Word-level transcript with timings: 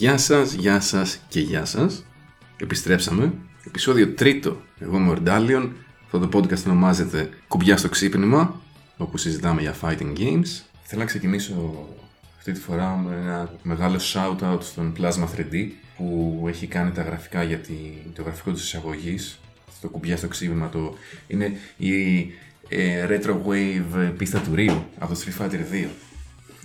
Γεια 0.00 0.16
σας, 0.18 0.52
γεια 0.52 0.80
σας 0.80 1.20
και 1.28 1.40
γεια 1.40 1.64
σας. 1.64 2.04
Επιστρέψαμε. 2.56 3.32
Επισόδιο 3.66 4.08
τρίτο. 4.08 4.60
Εγώ 4.78 4.96
είμαι 4.96 5.08
ο 5.08 5.10
Ορντάλιον. 5.10 5.76
Αυτό 6.04 6.18
το 6.18 6.38
podcast 6.38 6.66
ονομάζεται 6.66 7.28
Κουμπιά 7.48 7.76
στο 7.76 7.88
ξύπνημα, 7.88 8.60
όπου 8.96 9.16
συζητάμε 9.16 9.60
για 9.60 9.74
fighting 9.82 10.18
games. 10.18 10.62
Θέλω 10.82 11.00
να 11.00 11.04
ξεκινήσω 11.04 11.86
αυτή 12.38 12.52
τη 12.52 12.60
φορά 12.60 12.96
με 12.96 13.16
ένα 13.16 13.52
μεγάλο 13.62 14.00
shout-out 14.12 14.58
στον 14.60 14.94
Plasma 14.98 15.26
3D 15.36 15.68
που 15.96 16.44
έχει 16.48 16.66
κάνει 16.66 16.90
τα 16.90 17.02
γραφικά 17.02 17.42
για 17.42 17.58
τη, 17.58 17.74
το 18.14 18.22
γραφικό 18.22 18.52
της 18.52 18.62
εισαγωγής. 18.62 19.38
Στο 19.76 19.88
κουμπιά 19.88 20.16
στο 20.16 20.28
ξύπνημα 20.28 20.68
το 20.68 20.94
είναι 21.26 21.52
η 21.76 22.20
ε, 22.68 23.06
Retro 23.08 23.36
Wave 23.46 24.12
πίστα 24.16 24.40
του 24.40 24.54
Ρίου 24.54 24.84
από 24.98 25.14
το 25.14 25.20
Street 25.20 25.42
Fighter 25.42 25.86
2. 25.86 25.88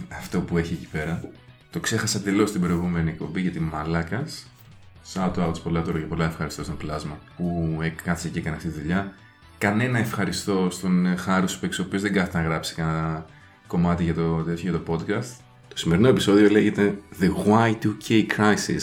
Αυτό 0.10 0.42
που 0.42 0.58
έχει 0.58 0.74
εκεί 0.74 0.88
πέρα. 0.92 1.30
Το 1.76 1.82
ξέχασα 1.82 2.22
τελώ 2.22 2.44
την 2.44 2.62
προηγούμενη 2.62 3.10
εκπομπή 3.10 3.42
γιατί 3.42 3.60
μαλάκας. 3.60 4.48
Shout 5.14 5.34
outs 5.36 5.62
πολλά 5.64 5.82
τώρα 5.82 6.00
και 6.00 6.06
πολλά 6.06 6.26
ευχαριστώ 6.26 6.64
στον 6.64 6.78
πλάσμα 6.78 7.20
που 7.38 7.78
κάτσε 8.04 8.30
και 8.30 8.40
έκανε 8.40 8.56
αυτή 8.56 8.68
τη 8.68 8.80
δουλειά. 8.80 9.14
Κανένα 9.58 10.00
ευχαριστώ 10.00 10.68
στον 10.72 11.18
Χάρους 11.18 11.52
Σπέξ, 11.52 11.80
ο 11.80 11.82
οποίος 11.82 12.02
δεν 12.02 12.14
κάθεται 12.14 12.38
να 12.38 12.44
γράψει 12.44 12.76
κανένα 12.76 13.26
κομμάτι 13.68 14.04
για 14.04 14.14
το, 14.14 14.44
τέτοιο, 14.44 14.70
για 14.70 14.80
το 14.80 14.94
podcast. 14.94 15.40
Το 15.68 15.78
σημερινό 15.78 16.08
επεισόδιο 16.08 16.50
λέγεται 16.50 16.98
The 17.20 17.30
Y2K 17.52 18.26
Crisis. 18.38 18.82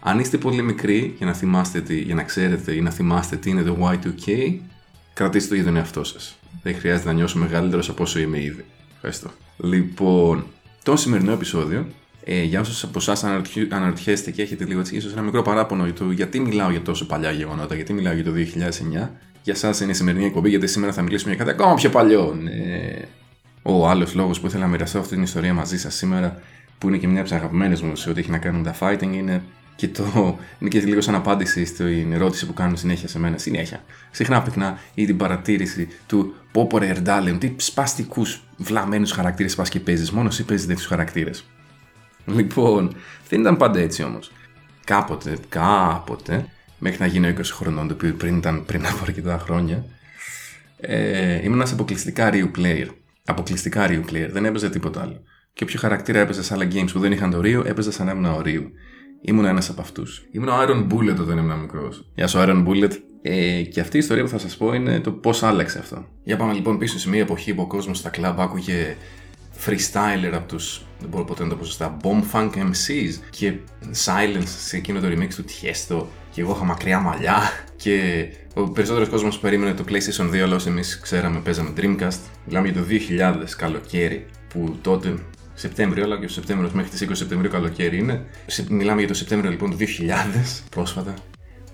Αν 0.00 0.18
είστε 0.18 0.38
πολύ 0.38 0.62
μικροί 0.62 1.14
για 1.16 1.26
να, 1.26 1.32
θυμάστε 1.32 1.80
τι, 1.80 2.00
για 2.00 2.14
να 2.14 2.22
ξέρετε 2.22 2.72
ή 2.72 2.80
να 2.80 2.90
θυμάστε 2.90 3.36
τι 3.36 3.50
είναι 3.50 3.62
το 3.62 3.76
Y2K, 3.80 4.54
κρατήστε 5.14 5.48
το 5.48 5.54
για 5.54 5.64
τον 5.64 5.76
εαυτό 5.76 6.04
σας. 6.04 6.38
Δεν 6.62 6.78
χρειάζεται 6.78 7.08
να 7.08 7.14
νιώσω 7.14 7.38
μεγαλύτερος 7.38 7.88
από 7.88 8.02
όσο 8.02 8.18
είμαι 8.18 8.42
ήδη. 8.42 8.64
Ευχαριστώ. 8.94 9.30
Λοιπόν, 9.56 10.46
το 10.82 10.96
σημερινό 10.96 11.32
επεισόδιο 11.32 11.86
ε, 12.28 12.42
για 12.42 12.60
όσους 12.60 12.82
από 12.82 12.98
εσάς 12.98 13.24
αναρωτιέστε 13.68 14.30
και 14.30 14.42
έχετε 14.42 14.64
λίγο 14.64 14.80
έτσι, 14.80 14.96
ίσως 14.96 15.12
ένα 15.12 15.22
μικρό 15.22 15.42
παράπονο 15.42 15.84
για 15.84 15.92
το 15.92 16.10
γιατί 16.10 16.40
μιλάω 16.40 16.70
για 16.70 16.82
τόσο 16.82 17.06
παλιά 17.06 17.30
γεγονότα, 17.30 17.74
γιατί 17.74 17.92
μιλάω 17.92 18.14
για 18.14 18.24
το 18.24 18.32
2009. 18.32 19.10
Για 19.42 19.54
εσάς 19.54 19.80
είναι 19.80 19.90
η 19.90 19.94
σημερινή 19.94 20.24
εκπομπή, 20.24 20.48
γιατί 20.48 20.66
σήμερα 20.66 20.92
θα 20.92 21.02
μιλήσουμε 21.02 21.34
για 21.34 21.44
κάτι 21.44 21.56
ακόμα 21.56 21.74
πιο 21.74 21.90
παλιό. 21.90 22.38
Ναι. 22.42 22.52
Ο 23.62 23.88
άλλος 23.88 24.14
λόγος 24.14 24.40
που 24.40 24.46
ήθελα 24.46 24.62
να 24.62 24.70
μοιραστώ 24.70 24.98
αυτή 24.98 25.14
την 25.14 25.22
ιστορία 25.22 25.54
μαζί 25.54 25.78
σας 25.78 25.94
σήμερα, 25.94 26.40
που 26.78 26.88
είναι 26.88 26.96
και 26.96 27.06
μια 27.06 27.20
από 27.20 27.28
τις 27.28 27.38
αγαπημένες 27.38 27.80
μου 27.80 27.96
σε 27.96 28.10
ό,τι 28.10 28.20
έχει 28.20 28.30
να 28.30 28.38
κάνει 28.38 28.58
με 28.58 28.62
τα 28.62 28.74
fighting, 28.80 29.12
είναι 29.12 29.42
και 29.76 29.88
το. 29.88 30.38
είναι 30.58 30.70
και 30.70 30.80
λίγο 30.80 31.00
σαν 31.00 31.14
απάντηση 31.14 31.64
στην 31.64 32.12
ερώτηση 32.12 32.46
που 32.46 32.52
κάνουν 32.52 32.76
συνέχεια 32.76 33.08
σε 33.08 33.18
μένα. 33.18 33.38
Συνέχεια. 33.38 33.80
Συχνά 34.10 34.42
πυκνά 34.42 34.78
ή 34.94 35.06
την 35.06 35.16
παρατήρηση 35.16 35.88
του 36.06 36.34
Πόπορε 36.52 36.86
Ερντάλεν, 36.86 37.38
τι 37.38 37.54
σπαστικούς 37.56 38.42
βλαμμένους 38.56 39.12
χαρακτήρες 39.12 39.54
πας 39.54 39.68
και 39.68 39.80
παίζεις. 39.80 40.10
Μόνος 40.10 40.34
εσύ 40.34 40.44
παίζεις 40.44 40.66
τέτοιου 40.66 40.88
χαρακτήρες. 40.88 41.44
Λοιπόν, 42.26 42.94
δεν 43.28 43.40
ήταν 43.40 43.56
πάντα 43.56 43.78
έτσι 43.78 44.02
όμως. 44.02 44.32
Κάποτε, 44.84 45.38
κάποτε, 45.48 46.46
μέχρι 46.78 47.00
να 47.00 47.06
γίνω 47.06 47.28
20 47.28 47.40
χρονών, 47.44 47.88
το 47.88 47.94
οποίο 47.94 48.14
πριν 48.14 48.36
ήταν 48.36 48.64
πριν 48.64 48.86
από 48.86 48.98
αρκετά 49.02 49.38
χρόνια, 49.38 49.84
ε, 50.80 51.42
ήμουν 51.42 51.54
ένας 51.54 51.72
αποκλειστικά 51.72 52.30
Ryu 52.32 52.50
player. 52.58 52.86
Αποκλειστικά 53.24 53.86
Ryu 53.88 54.00
player, 54.10 54.28
δεν 54.30 54.44
έπαιζε 54.44 54.70
τίποτα 54.70 55.00
άλλο. 55.00 55.22
Και 55.52 55.64
όποιο 55.64 55.78
χαρακτήρα 55.80 56.18
έπαιζε 56.18 56.42
σε 56.42 56.54
άλλα 56.54 56.68
games 56.72 56.90
που 56.92 56.98
δεν 56.98 57.12
είχαν 57.12 57.30
το 57.30 57.38
Ryu, 57.38 57.62
έπαιζε 57.64 57.90
σαν 57.90 58.06
να 58.06 58.12
ήμουν 58.12 58.24
ο 58.24 58.42
Ryu. 58.44 58.62
Ήμουν 59.20 59.44
ένας 59.44 59.68
από 59.68 59.80
αυτούς. 59.80 60.26
Ήμουν 60.30 60.48
ο 60.48 60.52
Iron 60.62 60.86
Bullet 60.92 61.16
όταν 61.20 61.38
ήμουν 61.38 61.58
μικρός. 61.60 62.10
Γεια 62.14 62.26
σου, 62.26 62.38
Iron 62.38 62.66
Bullet. 62.66 62.92
Ε, 63.22 63.62
και 63.62 63.80
αυτή 63.80 63.96
η 63.96 63.98
ιστορία 63.98 64.22
που 64.22 64.28
θα 64.28 64.38
σας 64.38 64.56
πω 64.56 64.74
είναι 64.74 65.00
το 65.00 65.12
πώς 65.12 65.42
άλλαξε 65.42 65.78
αυτό. 65.78 66.08
Για 66.24 66.36
πάμε 66.36 66.52
λοιπόν 66.52 66.78
πίσω 66.78 66.98
σε 66.98 67.08
μια 67.08 67.20
εποχή 67.20 67.54
που 67.54 67.62
ο 67.62 67.66
κόσμος 67.66 67.98
στα 67.98 68.10
κλαμπ 68.10 68.40
άκουγε 68.40 68.96
freestyler 69.66 70.32
από 70.32 70.48
τους, 70.48 70.82
δεν 71.00 71.08
μπορώ 71.08 71.24
ποτέ 71.24 71.42
να 71.42 71.48
το 71.48 71.56
πω 71.56 71.64
σωστά, 71.64 71.96
Bomb 72.02 72.22
Funk 72.32 72.50
MCs 72.50 73.14
και 73.30 73.52
Silence 74.04 74.48
σε 74.66 74.76
εκείνο 74.76 75.00
το 75.00 75.06
remix 75.06 75.34
του 75.34 75.44
Tiesto 75.44 76.04
και 76.30 76.40
εγώ 76.40 76.52
είχα 76.52 76.64
μακριά 76.64 76.98
μαλλιά 76.98 77.50
και 77.76 78.26
ο 78.54 78.70
περισσότερος 78.70 79.08
κόσμος 79.08 79.38
περίμενε 79.38 79.74
το 79.74 79.84
PlayStation 79.88 80.30
2 80.30 80.36
αλλά 80.36 80.54
όσοι 80.54 80.68
εμείς 80.68 81.00
ξέραμε 81.00 81.40
παίζαμε 81.40 81.72
Dreamcast 81.76 82.18
μιλάμε 82.44 82.68
για 82.68 82.82
το 82.82 82.88
2000 83.42 83.44
καλοκαίρι 83.56 84.26
που 84.48 84.78
τότε 84.82 85.14
Σεπτέμβριο, 85.58 86.04
αλλά 86.04 86.18
και 86.18 86.24
ο 86.24 86.28
Σεπτέμβριος 86.28 86.72
μέχρι 86.72 86.90
τις 86.90 87.08
20 87.08 87.10
Σεπτεμβρίου 87.12 87.50
καλοκαίρι 87.50 87.98
είναι. 87.98 88.24
Μιλάμε 88.68 88.98
για 88.98 89.08
το 89.08 89.14
Σεπτέμβριο 89.14 89.50
λοιπόν 89.50 89.70
του 89.70 89.76
2000, 89.76 89.84
πρόσφατα. 90.70 91.14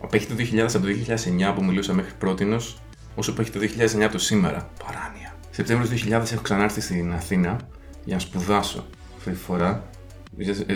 Απέχει 0.03 0.26
το 0.26 0.34
2000 0.38 0.59
από 0.59 0.87
το 0.87 0.93
2009 1.50 1.54
που 1.54 1.64
μιλούσα 1.64 1.93
μέχρι 1.93 2.12
πρώτη, 2.19 2.56
όσο 3.14 3.32
που 3.34 3.41
έχει 3.41 3.50
το 3.50 3.60
2009 4.04 4.09
το 4.12 4.19
σήμερα. 4.19 4.70
Παράνοια. 4.84 5.22
Σεπτέμβριο 5.54 5.90
του 5.90 6.08
2000 6.08 6.32
έχω 6.32 6.42
ξανάρθει 6.42 6.80
στην 6.80 7.12
Αθήνα 7.12 7.56
για 8.04 8.14
να 8.14 8.20
σπουδάσω 8.20 8.86
αυτή 9.16 9.30
τη 9.30 9.36
φορά. 9.36 9.88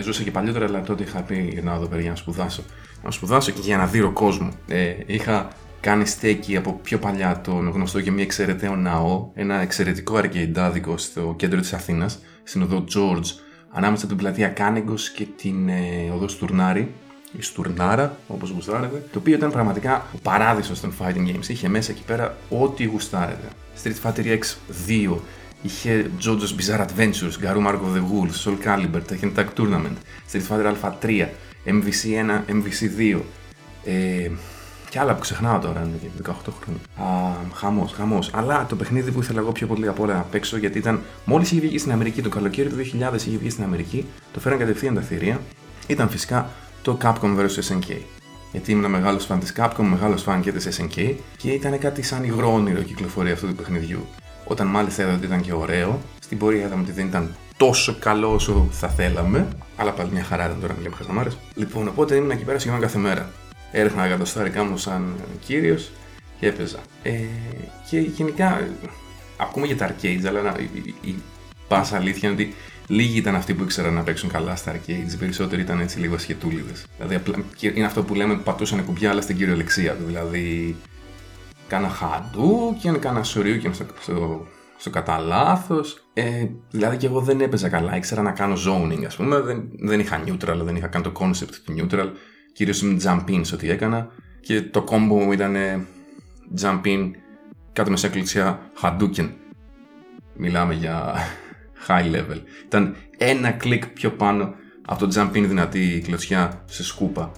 Ζούσα 0.03 0.23
και 0.23 0.31
παλιότερα, 0.31 0.65
αλλά 0.65 0.81
τότε 0.81 1.03
είχα 1.03 1.21
πει 1.21 1.49
για 1.53 1.61
να 1.61 1.73
εδώ 1.73 1.87
πέρα 1.87 2.01
για 2.01 2.09
να 2.09 2.15
σπουδάσω. 2.15 2.63
Να 3.03 3.11
σπουδάσω 3.11 3.51
και 3.51 3.59
για 3.61 3.77
να 3.77 3.85
δει 3.85 3.99
κόσμος. 4.13 4.53
Ε, 4.67 4.93
είχα 5.05 5.47
κάνει 5.79 6.05
στέκι 6.05 6.57
από 6.57 6.79
πιο 6.83 6.99
παλιά 6.99 7.41
τον 7.41 7.69
γνωστό 7.69 8.01
και 8.01 8.11
μη 8.11 8.21
εξαιρεταίο 8.21 8.75
ναό, 8.75 9.29
ένα 9.33 9.61
εξαιρετικό 9.61 10.15
αρκεϊντάδικο 10.15 10.97
στο 10.97 11.33
κέντρο 11.37 11.59
της 11.59 11.73
Αθήνας, 11.73 12.19
στην 12.43 12.61
οδό 12.61 12.83
George, 12.95 13.25
ανάμεσα 13.71 14.05
από 14.05 14.13
την 14.13 14.23
πλατεία 14.23 14.47
Κάνεγκος 14.47 15.09
και 15.09 15.27
την 15.37 15.69
ε, 15.69 16.11
οδό 16.13 16.27
Στουρνάρη, 16.27 16.93
η 17.31 17.41
Στουρνάρα, 17.41 18.17
όπως 18.27 18.49
γουστάρετε, 18.49 19.03
το 19.11 19.19
οποίο 19.19 19.35
ήταν 19.35 19.51
πραγματικά 19.51 20.05
ο 20.13 20.17
παράδεισος 20.21 20.79
των 20.79 20.93
fighting 20.99 21.27
games. 21.27 21.47
Είχε 21.47 21.67
μέσα 21.67 21.91
εκεί 21.91 22.03
πέρα 22.05 22.37
ό,τι 22.49 22.83
γουστάρετε. 22.83 23.47
Street 23.83 24.09
Fighter 24.09 24.25
X 24.25 24.41
2, 24.87 25.17
είχε 25.61 26.11
JoJo's 26.21 26.55
Bizarre 26.59 26.85
Adventures, 26.85 27.45
Garou 27.45 27.61
Mark 27.67 27.79
of 27.79 27.93
the 27.97 28.03
Wolves, 28.11 28.45
Soul 28.45 28.57
Calibur, 28.65 29.01
Tekken 29.09 29.31
Tag 29.35 29.47
Tournament, 29.57 29.97
Street 30.31 30.47
Fighter 30.49 30.73
Alpha 30.73 30.91
3, 31.01 31.27
MVC 31.65 32.13
1, 32.13 32.43
MVC 32.47 32.89
2, 32.97 33.21
ε, 33.83 34.29
και 34.89 34.99
άλλα 34.99 35.13
που 35.13 35.19
ξεχνάω 35.19 35.59
τώρα, 35.59 35.81
είναι 35.81 35.97
και 36.01 36.07
18 36.23 36.33
χρόνια. 36.61 37.11
Α, 37.11 37.33
χαμός, 37.53 37.91
χαμός. 37.91 38.29
Αλλά 38.33 38.65
το 38.69 38.75
παιχνίδι 38.75 39.11
που 39.11 39.21
ήθελα 39.21 39.39
εγώ 39.39 39.51
πιο 39.51 39.67
πολύ 39.67 39.87
από 39.87 40.03
όλα 40.03 40.13
να 40.13 40.21
παίξω, 40.21 40.57
γιατί 40.57 40.77
ήταν. 40.77 41.01
Μόλις 41.25 41.51
είχε 41.51 41.61
βγει 41.61 41.77
στην 41.77 41.91
Αμερική, 41.91 42.21
το 42.21 42.29
καλοκαίρι 42.29 42.69
του 42.69 42.75
2000 42.75 43.27
είχε 43.27 43.37
βγει 43.37 43.49
στην 43.49 43.63
Αμερική, 43.63 44.05
το 44.33 44.39
φέραν 44.39 44.57
κατευθείαν 44.57 44.93
τα 44.95 45.01
θηρία, 45.01 45.39
ήταν 45.87 46.09
φυσικά 46.09 46.49
το 46.87 46.97
Capcom 47.01 47.39
vs 47.39 47.59
SNK 47.69 47.97
γιατί 48.51 48.71
ήμουν 48.71 48.91
μεγάλος 48.91 49.25
φαν 49.25 49.39
της 49.39 49.53
Capcom, 49.57 49.83
μεγάλος 49.83 50.21
φαν 50.21 50.41
και 50.41 50.51
της 50.51 50.79
SNK 50.79 51.15
και 51.37 51.51
ήταν 51.51 51.79
κάτι 51.79 52.01
σαν 52.01 52.23
υγρό 52.23 52.53
όνειρο 52.53 52.81
κυκλοφορία 52.81 53.33
αυτού 53.33 53.47
του 53.47 53.55
παιχνιδιού. 53.55 54.05
Όταν 54.45 54.67
μάλιστα 54.67 55.03
είδα 55.03 55.13
ότι 55.13 55.25
ήταν 55.25 55.41
και 55.41 55.53
ωραίο, 55.53 55.99
στην 56.19 56.37
πορεία 56.37 56.65
είδαμε 56.65 56.81
ότι 56.81 56.91
δεν 56.91 57.05
ήταν 57.05 57.35
τόσο 57.57 57.95
καλό 57.99 58.33
όσο 58.33 58.67
θα 58.71 58.87
θέλαμε, 58.87 59.47
αλλά 59.75 59.91
πάλι 59.91 60.09
μια 60.11 60.23
χαρά 60.23 60.45
ήταν 60.45 60.59
τώρα 60.61 60.73
να 60.73 60.81
λέμε 60.81 60.95
χαζαμάρε. 60.95 61.29
Λοιπόν, 61.55 61.87
οπότε 61.87 62.15
ήμουν 62.15 62.31
εκεί 62.31 62.43
πέρα 62.43 62.59
σχεδόν 62.59 62.79
κάθε 62.79 62.97
μέρα. 62.97 63.31
Έριχνα 63.71 64.17
τα 64.17 64.25
στάρικά 64.25 64.63
μου 64.63 64.77
σαν 64.77 65.15
κύριος 65.45 65.91
και 66.39 66.47
έπαιζα. 66.47 66.79
Ε, 67.03 67.13
και 67.89 67.99
γενικά, 67.99 68.67
ακούμε 69.37 69.65
για 69.65 69.77
τα 69.77 69.89
arcades, 69.89 70.25
αλλά 70.27 70.59
η, 70.59 70.69
η, 70.73 70.95
η 71.09 71.15
πάσα 71.67 71.95
αλήθεια 71.95 72.29
είναι 72.29 72.41
ότι 72.41 72.53
Λίγοι 72.89 73.17
ήταν 73.17 73.35
αυτοί 73.35 73.53
που 73.53 73.63
ήξεραν 73.63 73.93
να 73.93 74.03
παίξουν 74.03 74.29
καλά 74.29 74.55
στα 74.55 74.73
arcades, 74.73 75.13
οι 75.13 75.17
περισσότεροι 75.19 75.61
ήταν 75.61 75.79
έτσι 75.79 75.99
λίγο 75.99 76.17
σχετούλιδε. 76.17 76.71
Δηλαδή 76.97 77.21
είναι 77.59 77.85
αυτό 77.85 78.03
που 78.03 78.13
λέμε 78.15 78.35
πατούσαν 78.35 78.85
κουμπιά, 78.85 79.09
αλλά 79.09 79.21
στην 79.21 79.37
κυριολεξία 79.37 79.95
του. 79.95 80.03
Δηλαδή, 80.05 80.75
κάνα 81.67 81.89
χαντού 81.89 82.77
και 82.81 82.91
κάνα 82.91 83.23
σωρίου 83.23 83.57
και 83.57 83.69
στο, 83.71 83.85
στο, 83.99 84.47
στο 84.77 84.89
κατά 84.89 85.17
λάθος. 85.17 86.09
Ε, 86.13 86.45
δηλαδή 86.71 86.97
και 86.97 87.05
εγώ 87.05 87.19
δεν 87.21 87.41
έπαιζα 87.41 87.69
καλά. 87.69 87.95
Ήξερα 87.95 88.21
να 88.21 88.31
κάνω 88.31 88.55
zoning, 88.67 89.03
ας 89.05 89.15
πούμε. 89.15 89.39
Δεν, 89.39 89.69
δεν 89.79 89.99
είχα 89.99 90.23
neutral, 90.25 90.61
δεν 90.63 90.75
είχα 90.75 90.87
καν 90.87 91.01
το 91.01 91.11
concept 91.19 91.55
του 91.65 91.75
neutral. 91.77 92.09
Κυρίως 92.53 92.81
με 92.81 92.97
jump 93.03 93.29
in 93.29 93.41
ό,τι 93.53 93.69
έκανα. 93.69 94.07
Και 94.41 94.61
το 94.61 94.83
combo 94.89 95.23
μου 95.23 95.31
ήταν 95.31 95.55
jump 96.61 96.81
in 96.83 97.11
κάτω 97.73 97.89
με 97.89 97.97
σε 97.97 98.09
κλειτσιά 98.09 98.71
Hadouken. 98.81 99.29
Μιλάμε 100.33 100.73
για 100.73 101.15
high 101.87 102.15
level. 102.15 102.41
Ήταν 102.65 102.95
ένα 103.17 103.51
κλικ 103.51 103.87
πιο 103.87 104.11
πάνω 104.11 104.53
από 104.85 105.07
το 105.07 105.11
jump 105.15 105.37
in 105.37 105.45
δυνατή 105.47 106.01
κλωτσιά 106.05 106.63
σε 106.65 106.83
σκούπα 106.83 107.31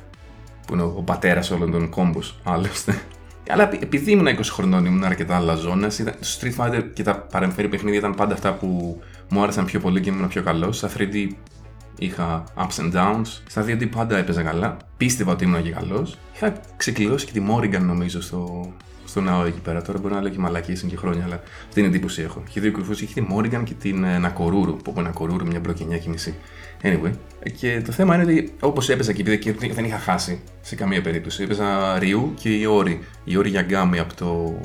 που 0.68 0.74
είναι 0.74 0.84
ο 0.84 1.04
πατέρας 1.06 1.52
όλων 1.52 1.72
των 1.72 1.90
κόμπους, 1.90 2.36
άλλωστε. 2.44 3.02
Αλλά 3.50 3.70
επειδή 3.82 4.12
ήμουν 4.12 4.28
20 4.28 4.40
χρονών, 4.44 4.86
ήμουν 4.86 5.04
αρκετά 5.04 5.36
αλαζόνα. 5.36 5.88
Το 5.88 6.14
Street 6.40 6.56
Fighter 6.56 6.84
και 6.94 7.04
τα 7.04 7.18
παρεμφέρει 7.18 7.68
παιχνίδια 7.68 8.00
ήταν 8.00 8.16
πάντα 8.16 8.34
αυτά 8.34 8.54
που 8.54 9.00
μου 9.30 9.44
άρεσαν 9.44 9.66
πιο 9.66 9.80
πολύ 9.80 10.02
και 10.02 10.10
ήμουν 10.10 10.28
πιο 10.28 10.44
καλός. 10.44 10.78
Στα 10.78 10.90
3D 10.98 11.28
είχα 12.00 12.44
ups 12.58 12.82
and 12.82 12.94
downs. 12.94 13.42
Στα 13.48 13.66
2D 13.68 13.90
πάντα 13.90 14.18
έπαιζα 14.18 14.44
καλά. 14.44 14.78
Πίστευα 14.98 15.32
ότι 15.32 15.44
ήμουν 15.44 15.64
και 15.64 15.72
καλός. 15.72 16.18
Είχα 16.36 16.62
ξεκλειδώσει 16.78 17.26
και 17.26 17.32
τη 17.32 17.42
Morrigan 17.50 17.82
νομίζω 17.82 18.22
στο, 18.22 18.74
στο 19.06 19.22
ναό 19.22 19.46
εκεί 19.46 19.60
πέρα. 19.60 19.82
Τώρα 19.82 20.00
μπορεί 20.00 20.14
να 20.14 20.22
λέω 20.22 20.32
και 20.32 20.40
μαλακίες 20.40 20.82
και 20.82 20.96
χρόνια, 20.96 21.24
αλλά 21.24 21.36
αυτή 21.36 21.74
την 21.74 21.86
εντύπωση 21.86 22.22
έχω. 22.22 22.44
Είχε 22.48 22.60
δύο 22.60 22.72
κρυφού, 22.72 22.92
είχε 22.92 23.14
τη 23.14 23.22
Μόριγκαν 23.22 23.64
και 23.64 23.74
την 23.74 24.04
ε, 24.04 24.18
Νακορούρου. 24.18 24.76
Που 24.76 24.92
από 24.92 25.02
Νακορούρου 25.02 25.46
μια 25.46 25.60
μπλοκενιά 25.60 25.98
και 25.98 26.10
μισή. 26.10 26.36
Anyway, 26.84 27.12
και 27.60 27.82
το 27.86 27.92
θέμα 27.92 28.16
είναι 28.16 28.24
ότι 28.24 28.54
όπως 28.60 28.90
έπαιζα 28.90 29.14
και 29.14 29.22
επειδή 29.22 29.72
δεν 29.72 29.86
είχα 29.86 29.98
χάσει 29.98 30.42
σε 30.62 30.76
καμία 30.76 31.02
περίπτωση. 31.02 31.44
Έπαιζα 31.44 32.00
Ρίου 32.00 32.34
και 32.40 32.50
η 32.50 32.66
Όρη. 32.66 33.00
Η 33.24 33.38
Όρη 33.38 33.50
Γιαγκάμι 33.50 34.00
από 34.00 34.16
το, 34.16 34.60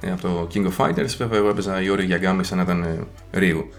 ε, 0.00 0.10
από 0.10 0.22
το 0.22 0.48
King 0.54 0.66
of 0.66 0.86
Fighters. 0.86 1.14
Βέβαια, 1.18 1.38
εγώ 1.38 1.48
έπαιζα 1.48 1.82
η 1.82 1.88
Όρη 1.88 2.04
Γιαγκάμι 2.04 2.44
σαν 2.44 2.56
να 2.56 2.62
ήταν 2.62 2.82
ε, 2.82 2.98
Ρίου. 3.38 3.70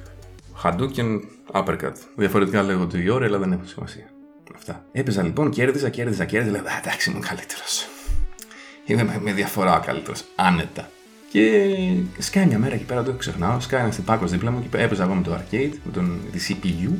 Hadouken, 0.63 1.19
Uppercut. 1.51 1.93
Διαφορετικά 2.15 2.63
λέγονται 2.63 3.01
η 3.01 3.09
Όρη, 3.09 3.25
αλλά 3.25 3.37
δεν 3.37 3.51
έχω 3.51 3.65
σημασία. 3.65 4.09
Αυτά. 4.55 4.85
Έπαιζα 4.91 5.23
λοιπόν, 5.23 5.49
κέρδιζα, 5.49 5.89
κέρδιζα, 5.89 6.25
κέρδιζα. 6.25 6.51
Λέω, 6.51 6.63
εντάξει, 6.81 7.11
είμαι 7.11 7.19
καλύτερος. 7.19 7.87
Είμαι 8.85 9.19
με 9.21 9.33
διαφορά 9.33 9.77
ο 9.77 9.79
καλύτερος. 9.85 10.23
Άνετα. 10.35 10.89
Και 11.31 11.75
σκάει 12.17 12.45
μια 12.45 12.59
μέρα 12.59 12.73
εκεί 12.73 12.83
πέρα, 12.83 13.03
το 13.03 13.11
ξεχνάω. 13.11 13.59
Σκάει 13.59 13.81
ένας 13.81 13.95
τυπάκος 13.95 14.31
δίπλα 14.31 14.51
μου 14.51 14.65
και 14.69 14.77
έπαιζα 14.77 15.03
εγώ 15.03 15.13
με 15.13 15.21
το 15.21 15.33
arcade, 15.33 15.73
με 15.83 15.91
τον 15.91 16.19
τη 16.31 16.39
CPU, 16.63 16.91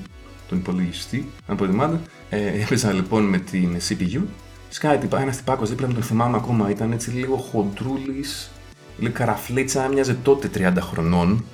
τον 0.50 0.58
υπολογιστή, 0.58 1.30
αν 1.48 1.56
προτιμάτε. 1.56 2.00
Ε, 2.30 2.62
έπαιζα 2.62 2.94
λοιπόν 2.94 3.24
με 3.24 3.38
την 3.38 3.78
CPU. 3.90 4.22
Σκάει 4.70 5.00
ένας 5.12 5.38
τυπάκος 5.38 5.70
δίπλα 5.70 5.88
μου, 5.88 5.94
τον 5.94 6.04
θυμάμαι 6.04 6.38
ακόμα. 6.38 6.70
Ήταν 6.70 6.92
έτσι 6.92 7.10
λίγο 7.10 7.36
χοντρούλης, 7.36 8.52
λίγο 8.98 9.14
καραφλίτσα, 9.14 9.88
μοιάζε 9.88 10.14
τότε 10.14 10.50
30 10.54 10.74
χρονών, 10.80 11.46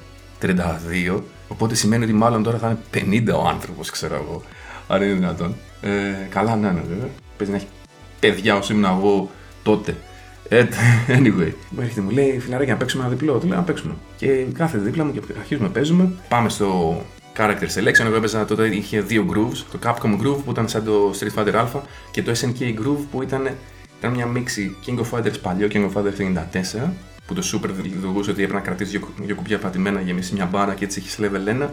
32. 0.42 1.22
Οπότε 1.48 1.76
σημαίνει 1.76 2.04
ότι 2.04 2.14
μάλλον 2.14 2.44
τώρα 2.44 2.58
θα 2.58 2.78
είναι 2.94 3.24
50 3.30 3.34
ο 3.44 3.48
άνθρωπος, 3.48 3.90
ξέρω 3.90 4.16
εγώ. 4.16 4.42
Αν 4.88 5.02
είναι 5.02 5.14
δυνατόν. 5.14 5.56
Ε, 5.82 6.28
καλά, 6.30 6.56
ναι, 6.56 6.72
ναι, 6.72 6.82
βέβαια. 6.90 7.10
Παίζει 7.38 7.52
να 7.52 7.58
έχει 7.58 7.68
παιδιά 8.20 8.56
όσο 8.56 8.74
ήμουν 8.74 8.86
εγώ 8.86 9.30
τότε. 9.64 9.96
Ε, 10.50 10.66
anyway, 11.18 11.52
μου 11.70 11.82
έρχεται 11.82 12.02
μου 12.02 12.10
λέει 12.10 12.40
φιλαράκι 12.40 12.70
να 12.70 12.78
παίξουμε 12.78 13.04
ένα 13.04 13.14
διπλό. 13.14 13.38
Του 13.38 13.48
λέω 13.48 13.58
να 13.58 13.64
παίξουμε. 13.64 13.94
Και 14.18 14.28
κάθεται 14.54 14.84
δίπλα 14.84 15.04
μου 15.04 15.12
και 15.12 15.22
αρχίζουμε 15.40 15.68
να 15.68 15.74
παίζουμε. 15.74 16.12
Πάμε 16.30 16.50
στο 16.50 17.02
character 17.38 17.68
selection. 17.76 18.06
Εγώ 18.06 18.16
έπαιζα 18.16 18.46
τότε 18.46 18.68
είχε 18.68 19.02
δύο 19.02 19.26
grooves. 19.34 19.66
Το 19.72 19.80
Capcom 19.84 20.22
Groove 20.22 20.44
που 20.46 20.52
ήταν 20.52 20.68
σαν 20.68 20.84
το 20.84 21.14
Street 21.20 21.40
Fighter 21.40 21.54
Alpha 21.54 21.82
και 22.12 22.24
το 22.24 22.32
SNK 22.32 22.62
Groove 22.62 23.06
που 23.12 23.22
ήταν, 23.22 23.50
ήταν 24.00 24.12
μια 24.12 24.26
μίξη 24.26 24.76
King 24.86 25.00
of 25.00 25.06
Fighters 25.12 25.42
παλιό, 25.42 25.68
King 25.72 25.90
of 25.90 25.92
Fighters 25.94 26.38
94 26.82 26.90
που 27.28 27.34
το 27.34 27.52
Super 27.54 27.70
λειτουργούσε 27.84 28.32
ότι 28.32 28.44
έπρεπε 28.44 28.60
να 28.60 28.66
κρατήσει 28.66 28.98
δύο, 28.98 29.08
δύο 29.22 29.36
κουμπιά 29.36 29.60
πατημένα 29.60 30.02
για 30.02 30.14
μισή 30.14 30.34
μια 30.34 30.46
μπάρα 30.46 30.74
και 30.74 30.86
έτσι 30.86 31.00
έχεις 31.00 31.20
level 31.22 31.64
1. 31.64 31.70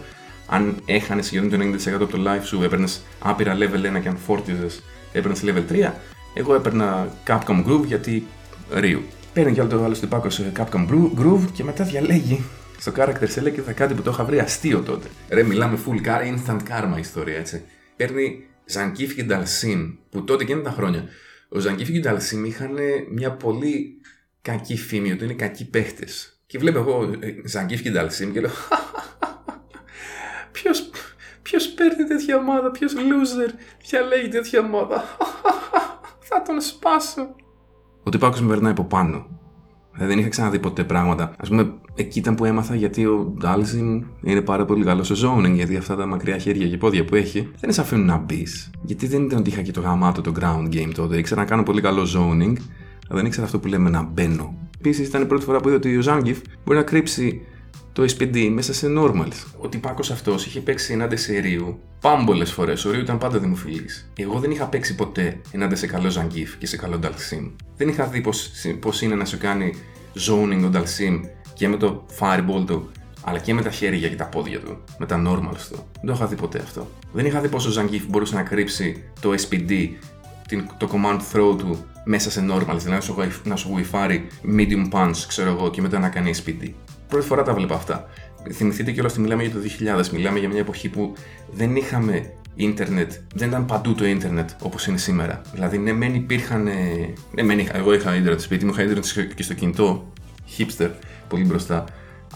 Αν 0.47 0.77
έχανες 0.85 1.27
σχεδόν 1.27 1.51
το 1.51 1.57
90% 1.91 1.93
από 1.95 2.07
το 2.07 2.19
life 2.27 2.45
σου, 2.45 2.63
έπαιρνες 2.63 3.03
άπειρα 3.19 3.57
level 3.59 3.97
1 3.97 4.01
και 4.03 4.09
αν 4.09 4.17
φόρτιζες, 4.17 4.83
έπαιρνες 5.13 5.43
level 5.45 5.73
3. 5.73 5.93
Εγώ 6.35 6.55
έπαιρνα 6.55 7.09
Capcom 7.27 7.65
Groove 7.67 7.85
γιατί 7.87 8.27
Ρίου. 8.73 9.03
Παίρνει 9.33 9.53
κι 9.53 9.61
άλλο 9.61 9.69
το 9.69 9.85
άλλο 9.85 9.95
τυπάκο 9.95 10.31
σε 10.31 10.53
Capcom 10.57 10.89
Groove 11.19 11.45
και 11.53 11.65
μετά 11.65 11.85
διαλέγει 11.85 12.45
στο 12.79 12.93
character 12.97 13.29
select 13.35 13.61
θα 13.65 13.73
κάτι 13.73 13.95
που 13.95 14.03
το 14.03 14.11
είχα 14.11 14.25
βρει 14.25 14.39
αστείο 14.39 14.81
τότε. 14.81 15.09
Ρε, 15.29 15.43
μιλάμε 15.43 15.79
full 15.87 16.07
car, 16.07 16.21
instant 16.21 16.59
karma 16.59 16.99
ιστορία 16.99 17.37
έτσι. 17.37 17.63
Παίρνει 17.97 18.45
Zangief 18.73 19.13
και 19.17 19.27
Dalsim, 19.29 19.97
που 20.11 20.25
τότε 20.25 20.45
και 20.45 20.53
είναι 20.53 20.63
τα 20.63 20.71
χρόνια. 20.71 21.05
Ο 21.49 21.57
Zangief 21.65 21.91
και 21.93 22.03
Dalsim 22.05 22.47
είχαν 22.47 22.77
μια 23.15 23.33
πολύ 23.33 24.01
κακή 24.45 24.77
φήμη, 24.77 25.13
ότι 25.13 25.25
είναι 25.25 25.33
κακοί 25.33 25.71
παίχτες. 25.71 26.41
Και 26.47 26.59
βλέπω 26.59 26.79
εγώ 26.79 27.11
Zangief 27.53 27.81
και 27.83 27.93
Dalsim 27.97 28.31
και 28.33 28.41
λέω 28.41 28.51
Ποιος 30.53 30.91
ποιος 31.43 31.69
παίρνει 31.69 32.05
τέτοια 32.05 32.37
ομάδα, 32.37 32.71
ποιος 32.71 32.93
loser 32.95 33.51
διαλέγει 33.89 34.29
τέτοια 34.29 34.61
ομάδα. 34.61 35.05
θα 36.29 36.43
τον 36.43 36.61
σπάσω. 36.61 37.35
Ο 38.03 38.11
τυπάκος 38.11 38.41
με 38.41 38.49
περνάει 38.49 38.71
από 38.71 38.85
πάνω. 38.85 39.27
Δηλαδή 39.93 40.13
δεν 40.13 40.19
είχα 40.19 40.29
ξαναδεί 40.29 40.59
ποτέ 40.59 40.85
πράγματα. 40.85 41.25
Α 41.25 41.47
πούμε, 41.47 41.75
εκεί 41.95 42.19
ήταν 42.19 42.35
που 42.35 42.45
έμαθα 42.45 42.75
γιατί 42.75 43.07
ο 43.07 43.35
Ντάλσιμ 43.39 44.03
είναι 44.23 44.41
πάρα 44.41 44.65
πολύ 44.65 44.85
καλό 44.85 45.03
στο 45.03 45.15
zoning. 45.39 45.53
Γιατί 45.53 45.77
αυτά 45.77 45.97
τα 45.97 46.07
μακριά 46.07 46.39
χέρια 46.39 46.69
και 46.69 46.77
πόδια 46.77 47.05
που 47.05 47.15
έχει 47.15 47.51
δεν 47.61 47.73
σε 47.73 47.81
αφήνουν 47.81 48.07
να 48.07 48.17
μπεις. 48.17 48.71
Γιατί 48.83 49.07
δεν 49.07 49.23
ήταν 49.23 49.39
ότι 49.39 49.51
είχα 49.51 49.63
και 49.63 49.73
το 49.73 49.81
γαμάτο 49.81 50.21
το 50.21 50.33
ground 50.41 50.75
game 50.75 50.91
τότε. 50.95 51.19
Ήξερα 51.19 51.41
να 51.41 51.47
κάνω 51.47 51.63
πολύ 51.63 51.81
καλό 51.81 52.07
zoning, 52.17 52.55
αλλά 53.09 53.19
δεν 53.19 53.27
ήξερα 53.27 53.47
αυτό 53.47 53.59
που 53.59 53.67
λέμε 53.67 53.91
να 53.91 54.03
μπαίνω. 54.03 54.55
Επίσης 54.79 55.09
ήταν 55.09 55.23
η 55.23 55.27
πρώτη 55.27 55.45
φορά 55.45 55.61
που 55.61 55.69
είδα 55.69 55.77
ότι 55.77 55.97
ο 55.97 56.01
Ζάγκιφ 56.01 56.39
μπορεί 56.65 56.79
να 56.79 56.85
κρύψει 56.85 57.43
το 57.93 58.03
SPD 58.03 58.49
μέσα 58.53 58.75
σε 58.75 58.87
normals. 58.99 59.45
Ο 59.59 59.69
τυπάκος 59.69 60.11
αυτός 60.11 60.47
είχε 60.47 60.61
παίξει 60.61 60.93
ενάντια 60.93 61.17
σε 61.17 61.39
Ρίου 61.39 61.79
πάμπολες 62.01 62.53
φορές. 62.53 62.85
Ο 62.85 62.91
Ρίου 62.91 63.01
ήταν 63.01 63.19
πάντα 63.19 63.39
δημοφιλής. 63.39 64.11
Εγώ 64.17 64.39
δεν 64.39 64.51
είχα 64.51 64.67
παίξει 64.67 64.95
ποτέ 64.95 65.41
ενάντια 65.51 65.77
σε 65.77 65.87
καλό 65.87 66.13
Zangief 66.17 66.49
και 66.59 66.67
σε 66.67 66.77
καλό 66.77 66.99
Dalsim. 67.03 67.51
Δεν 67.77 67.89
είχα 67.89 68.07
δει 68.07 68.23
πώς 68.81 69.03
είναι 69.03 69.15
να 69.15 69.25
σου 69.25 69.39
κάνει 69.39 69.75
zoning 70.29 70.65
ο 70.65 70.71
Dalsim 70.75 71.21
και 71.55 71.69
με 71.69 71.77
το 71.77 72.07
fireball 72.19 72.65
του, 72.67 72.91
αλλά 73.25 73.39
και 73.39 73.55
με 73.55 73.63
τα 73.63 73.71
χέρια 73.71 74.09
και 74.09 74.17
τα 74.17 74.27
πόδια 74.27 74.61
του, 74.61 74.79
με 74.99 75.07
τα 75.07 75.23
normals 75.27 75.67
του. 75.71 75.87
Δεν 75.93 76.07
το 76.07 76.13
είχα 76.13 76.27
δει 76.27 76.35
ποτέ 76.35 76.59
αυτό. 76.59 76.89
Δεν 77.13 77.27
είχα 77.27 77.41
δει 77.41 77.49
πόσο 77.49 77.81
ο 77.81 77.83
Zangief 77.83 78.03
μπορούσε 78.09 78.35
να 78.35 78.43
κρύψει 78.43 79.03
το 79.21 79.35
SPD, 79.49 79.89
το 80.77 80.89
command 80.93 81.19
throw 81.33 81.59
του 81.59 81.85
μέσα 82.05 82.31
σε 82.31 82.47
normals, 82.51 82.79
δηλαδή 82.79 83.03
να 83.45 83.57
σου 83.57 83.69
γουιφάρει 83.71 84.27
medium 84.59 84.93
punch, 84.93 85.17
ξέρω 85.29 85.51
εγώ, 85.51 85.71
και 85.71 85.81
μετά 85.81 85.99
να 85.99 86.09
κάνει 86.09 86.31
SPD 86.45 86.73
πρώτη 87.15 87.29
φορά 87.29 87.43
τα 87.43 87.55
βλέπω 87.55 87.75
αυτά. 87.75 88.09
Θυμηθείτε 88.53 88.91
κιόλας 88.91 89.13
ότι 89.13 89.21
μιλάμε 89.21 89.43
για 89.43 89.53
το 89.53 89.59
2000, 90.03 90.09
μιλάμε 90.09 90.39
για 90.39 90.49
μια 90.49 90.61
εποχή 90.61 90.89
που 90.89 91.13
δεν 91.53 91.77
είχαμε 91.77 92.33
ίντερνετ, 92.55 93.13
δεν 93.35 93.49
ήταν 93.49 93.67
παντού 93.67 93.95
το 93.95 94.07
ίντερνετ 94.07 94.51
όπως 94.63 94.87
είναι 94.87 94.99
σήμερα. 94.99 95.43
Δηλαδή, 95.53 95.79
ναι, 95.79 95.93
μεν 95.93 96.15
υπήρχαν. 96.15 96.69
Ναι, 97.35 97.43
μεν 97.43 97.59
είχα, 97.59 97.77
εγώ 97.77 97.95
είχα 97.95 98.15
ίντερνετ 98.15 98.39
στο 98.39 98.49
σπίτι 98.49 98.65
μου, 98.65 98.71
είχα 98.71 98.83
ίντερνετ 98.83 99.05
και 99.35 99.43
στο 99.43 99.55
κινητό, 99.55 100.13
hipster, 100.59 100.91
πολύ 101.29 101.45
μπροστά. 101.45 101.85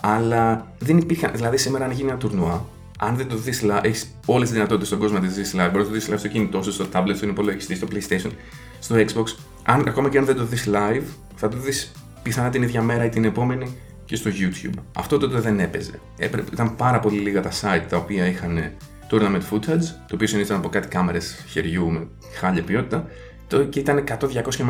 Αλλά 0.01 0.67
δεν 0.79 0.99
υπήρχαν. 0.99 1.31
Δηλαδή, 1.35 1.57
σήμερα, 1.57 1.85
αν 1.85 1.91
γίνει 1.91 2.09
ένα 2.09 2.19
τουρνουά, 2.19 2.65
αν 3.01 3.17
δεν 3.17 3.29
το 3.29 3.37
δεις 3.37 3.63
live, 3.65 3.81
έχεις 3.83 4.15
όλες 4.27 4.49
τις 4.49 4.57
δυνατότητες 4.57 4.87
στον 4.87 4.99
κόσμο 4.99 5.19
να 5.19 5.27
τις 5.27 5.35
δεις 5.35 5.55
live. 5.55 5.69
Μπορείς 5.73 5.73
να 5.73 5.85
το 5.85 5.91
δεις 5.91 6.11
live 6.11 6.19
στο 6.19 6.29
κινητό 6.29 6.63
σου, 6.63 6.73
στο 6.73 6.87
tablet, 6.93 7.17
στον 7.17 7.29
υπολογιστή, 7.29 7.75
στο 7.75 7.87
PlayStation, 7.93 8.31
στο 8.79 8.97
Xbox. 8.97 9.37
Αν, 9.65 9.89
ακόμα 9.89 10.09
και 10.09 10.19
αν 10.19 10.25
δεν 10.25 10.37
το 10.37 10.45
δεις 10.45 10.69
live, 10.73 11.03
θα 11.35 11.49
το 11.49 11.57
δεις 11.57 11.93
πιθανά 12.23 12.51
την 12.51 12.63
ίδια 12.63 12.83
μέρα 12.83 13.05
ή 13.05 13.09
την 13.09 13.25
επόμενη 13.25 13.77
και 14.05 14.17
στο 14.17 14.31
YouTube. 14.31 14.79
Αυτό 14.97 15.19
τότε 15.19 15.41
δεν 15.41 15.61
έπαιζε. 15.61 16.01
Έπρεπε, 16.19 16.49
ήταν 16.53 16.77
πάρα 16.77 17.01
πολύ 17.01 17.19
λίγα 17.19 17.43
τα 17.43 17.51
site 17.51 17.85
τα 17.89 17.97
οποία 17.97 18.27
είχαν 18.27 18.73
tournament 19.11 19.43
footage, 19.51 19.85
το 20.07 20.15
οποίο 20.15 20.27
συνήθως 20.27 20.57
από 20.57 20.69
κάτι 20.69 20.89
κάμερες 20.89 21.45
χεριού 21.49 21.91
με 21.91 22.07
χάλια 22.39 22.63
ποιότητα, 22.63 23.07
το, 23.47 23.65
και 23.65 23.79
ήταν 23.79 24.05
100-200 24.09 24.19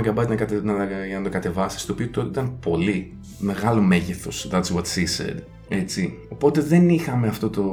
MB 0.01 0.29
να, 0.29 0.35
κατε, 0.35 0.61
να, 0.65 0.85
για 1.07 1.19
να 1.19 1.25
το 1.25 1.31
κατεβάσεις, 1.31 1.87
το 1.87 1.93
οποίο 1.93 2.09
τότε 2.09 2.29
ήταν 2.29 2.59
πολύ 2.59 3.17
μεγάλο 3.39 3.81
μέγεθος. 3.81 4.49
That's 4.53 4.75
what 4.75 4.83
she 4.83 5.05
said. 5.19 5.37
Έτσι. 5.69 6.19
Οπότε 6.29 6.61
δεν 6.61 6.89
είχαμε 6.89 7.29
αυτό 7.29 7.51
το 7.51 7.65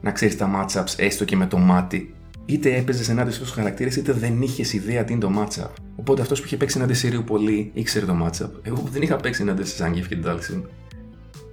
να 0.00 0.12
ξέρεις 0.12 0.36
τα 0.36 0.50
matchups 0.54 0.94
έστω 0.96 1.24
και 1.24 1.36
με 1.36 1.46
το 1.46 1.58
μάτι. 1.58 2.14
Είτε 2.46 2.76
έπαιζες 2.76 3.08
ενάντια 3.08 3.32
στους 3.32 3.50
χαρακτήρες, 3.50 3.96
είτε 3.96 4.12
δεν 4.12 4.42
είχες 4.42 4.72
ιδέα 4.72 5.04
τι 5.04 5.12
είναι 5.12 5.20
το 5.20 5.30
matchup. 5.38 5.70
Οπότε 5.96 6.22
αυτός 6.22 6.40
που 6.40 6.46
είχε 6.46 6.56
παίξει 6.56 6.76
ενάντια 6.78 6.96
σε 6.96 7.08
Ryu 7.08 7.24
πολύ 7.24 7.70
ήξερε 7.74 8.06
το 8.06 8.16
matchup. 8.24 8.50
Εγώ 8.62 8.80
που 8.80 8.88
δεν 8.90 9.02
είχα 9.02 9.16
παίξει 9.16 9.42
ενάντια 9.42 9.64
σε 9.64 9.84
Zangief 9.84 10.06
και 10.08 10.18
Dhalsim, 10.24 10.62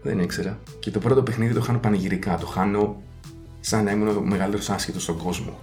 δεν 0.01 0.19
ήξερα. 0.19 0.59
Και 0.79 0.91
το 0.91 0.99
πρώτο 0.99 1.23
παιχνίδι 1.23 1.53
το 1.53 1.61
χάνω 1.61 1.79
πανηγυρικά. 1.79 2.37
Το 2.37 2.45
χάνω 2.45 3.01
σαν 3.59 3.83
να 3.83 3.91
ήμουν 3.91 4.07
ο 4.07 4.21
μεγαλύτερος 4.21 4.69
άσχετος 4.69 5.03
στον 5.03 5.17
κόσμο. 5.17 5.59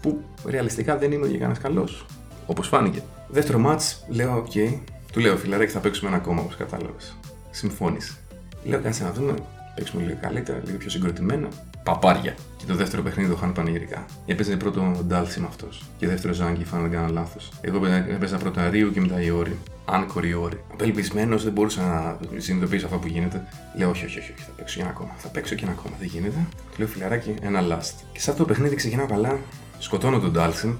Που 0.00 0.20
ρεαλιστικά 0.46 0.98
δεν 0.98 1.12
ήμουν 1.12 1.28
για 1.28 1.38
κανένας 1.38 1.58
καλός. 1.58 2.06
Όπως 2.46 2.68
φάνηκε. 2.68 3.02
Δεύτερο 3.28 3.58
ματς, 3.58 3.80
λέω: 4.08 4.36
OK. 4.36 4.46
Okay. 4.54 4.78
Του 5.12 5.20
λέω: 5.20 5.36
Φιλαράκι, 5.36 5.72
θα 5.72 5.78
παίξουμε 5.78 6.10
ένα 6.10 6.18
ακόμα 6.18 6.40
όπως 6.40 6.56
κατάλαβες. 6.56 7.16
Συμφώνησε. 7.50 8.16
Λέω: 8.64 8.80
Κάτσε 8.80 9.04
να 9.04 9.12
δούμε. 9.12 9.34
Παίξουμε 9.74 10.02
λίγο 10.02 10.18
καλύτερα, 10.20 10.60
λίγο 10.64 10.78
πιο 10.78 10.90
συγκροτημένα. 10.90 11.48
Παπάρια. 11.82 12.34
Και 12.56 12.64
το 12.66 12.74
δεύτερο 12.74 13.02
παιχνίδι 13.02 13.28
το 13.28 13.34
είχαν 13.36 13.52
πανηγυρικά. 13.52 14.04
Έπαιζε 14.26 14.56
πρώτο 14.56 15.04
Ντάλσιμ 15.06 15.44
αυτός. 15.44 15.84
Και 15.98 16.06
δεύτερο 16.06 16.32
Ζάγκη, 16.32 16.64
αν 16.72 16.80
δεν 16.82 16.90
κάνω 16.90 17.12
λάθος. 17.12 17.52
Εγώ 17.60 17.86
έπαιζα 17.86 18.36
πρώτα 18.36 18.68
Ρίου 18.68 18.92
και 18.92 19.00
μετά 19.00 19.22
η 19.22 19.30
Όρη. 19.30 19.58
Αν 19.84 20.06
κοριόρι. 20.06 20.60
Απελπισμένος, 20.72 21.44
δεν 21.44 21.52
μπορούσα 21.52 21.82
να 21.82 22.40
συνειδητοποιήσω 22.40 22.86
αυτό 22.86 22.98
που 22.98 23.06
γίνεται. 23.06 23.44
Λέω: 23.76 23.90
Όχι, 23.90 24.04
όχι, 24.04 24.18
όχι, 24.18 24.32
όχι 24.32 24.42
θα 24.42 24.52
παίξω 24.56 24.76
και 24.76 24.82
ένα 24.82 24.90
ακόμα. 24.90 25.10
Θα 25.16 25.28
παίξω 25.28 25.54
και 25.54 25.64
ένα 25.64 25.72
ακόμα. 25.72 25.96
Δεν 25.98 26.08
γίνεται. 26.08 26.46
Του 26.70 26.78
λέω: 26.78 26.88
Φιλαράκι, 26.88 27.34
ένα 27.42 27.60
last. 27.60 27.94
Και 28.12 28.20
σε 28.20 28.30
αυτό 28.30 28.42
το 28.42 28.48
παιχνίδι 28.48 28.74
ξεκινάω 28.74 29.06
καλά. 29.06 29.38
Σκοτώνω 29.78 30.18
τον 30.18 30.32
Ντάλσιμ 30.32 30.76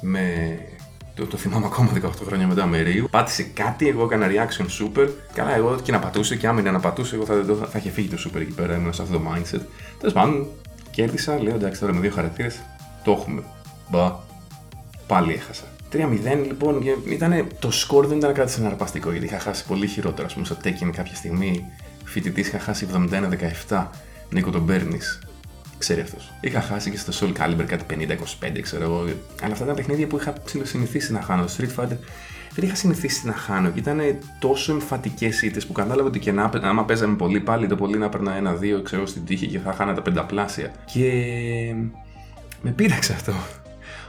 με 0.00 0.58
το, 1.18 1.26
το 1.26 1.36
θυμάμαι 1.36 1.66
ακόμα 1.66 1.92
18 2.02 2.10
χρόνια 2.26 2.46
μετά 2.46 2.66
με 2.66 2.80
Ρίου. 2.80 3.08
Πάτησε 3.10 3.42
κάτι, 3.42 3.88
εγώ 3.88 4.04
έκανα 4.04 4.26
reaction 4.30 4.64
super. 4.64 5.08
Καλά, 5.34 5.54
εγώ 5.54 5.78
και 5.82 5.92
να 5.92 5.98
πατούσε 5.98 6.36
και 6.36 6.46
άμα 6.46 6.60
να 6.60 6.80
πατούσε, 6.80 7.14
εγώ 7.14 7.24
θα, 7.24 7.44
θα, 7.60 7.66
θα 7.66 7.78
είχε 7.78 7.90
φύγει 7.90 8.08
το 8.08 8.16
super 8.26 8.40
εκεί 8.40 8.52
πέρα, 8.52 8.76
ήμουν 8.76 8.92
σε 8.92 9.02
αυτό 9.02 9.18
το 9.18 9.24
mindset. 9.34 9.60
Τέλος 9.98 10.12
πάντων, 10.12 10.46
κέρδισα, 10.90 11.42
λέω 11.42 11.54
εντάξει 11.54 11.80
τώρα 11.80 11.92
με 11.92 12.00
δύο 12.00 12.10
χαρακτήρες, 12.10 12.60
το 13.04 13.10
έχουμε. 13.10 13.42
Μπα, 13.90 14.16
πάλι 15.06 15.32
έχασα. 15.32 15.64
3-0 15.92 16.44
λοιπόν, 16.46 16.82
ήταν, 17.08 17.46
το 17.58 17.70
σκορ 17.70 18.06
δεν 18.06 18.18
ήταν 18.18 18.32
κάτι 18.32 18.50
συναρπαστικό 18.50 19.10
γιατί 19.10 19.26
είχα 19.26 19.38
χάσει 19.38 19.64
πολύ 19.66 19.86
χειρότερα. 19.86 20.28
Α 20.28 20.32
πούμε, 20.32 20.44
στο 20.44 20.56
Tekken 20.64 20.90
κάποια 20.92 21.14
στιγμή 21.14 21.64
φοιτητής 22.04 22.48
είχα 22.48 22.58
χάσει 22.58 22.86
71-17. 23.68 23.86
Νίκο 24.30 24.50
τον 24.50 24.66
παίρνεις 24.66 25.18
ξέρει 25.78 26.00
αυτός. 26.00 26.32
Είχα 26.40 26.60
χάσει 26.60 26.90
και 26.90 26.96
στο 26.96 27.12
Soul 27.20 27.42
Calibur 27.42 27.64
κάτι 27.66 27.84
50-25, 28.44 28.60
ξέρω 28.60 28.82
εγώ. 28.82 29.04
Αλλά 29.42 29.52
αυτά 29.52 29.64
ήταν 29.64 29.76
παιχνίδια 29.76 30.06
που 30.06 30.16
είχα 30.16 30.32
συνηθίσει 30.62 31.12
να 31.12 31.20
χάνω. 31.20 31.46
Στο 31.46 31.64
Street 31.64 31.82
Fighter 31.82 31.96
δεν 32.54 32.64
είχα 32.64 32.74
συνηθίσει 32.74 33.26
να 33.26 33.32
χάνω 33.32 33.70
και 33.70 33.78
ήταν 33.78 34.00
τόσο 34.38 34.72
εμφατικές 34.72 35.42
ήττες 35.42 35.66
που 35.66 35.72
κατάλαβα 35.72 36.08
ότι 36.08 36.18
και 36.18 36.32
να, 36.32 36.50
άμα 36.62 36.84
παίζαμε 36.84 37.16
πολύ 37.16 37.40
πάλι, 37.40 37.66
το 37.66 37.76
πολύ 37.76 37.98
να 37.98 38.04
έπαιρνα 38.04 38.36
ένα-δύο, 38.36 38.82
ξέρω 38.82 39.06
στην 39.06 39.24
τύχη 39.24 39.46
και 39.46 39.58
θα 39.58 39.72
χάνα 39.72 39.94
τα 39.94 40.02
πενταπλάσια. 40.02 40.72
Και 40.92 41.12
με 42.62 42.70
πείραξε 42.70 43.12
αυτό. 43.12 43.32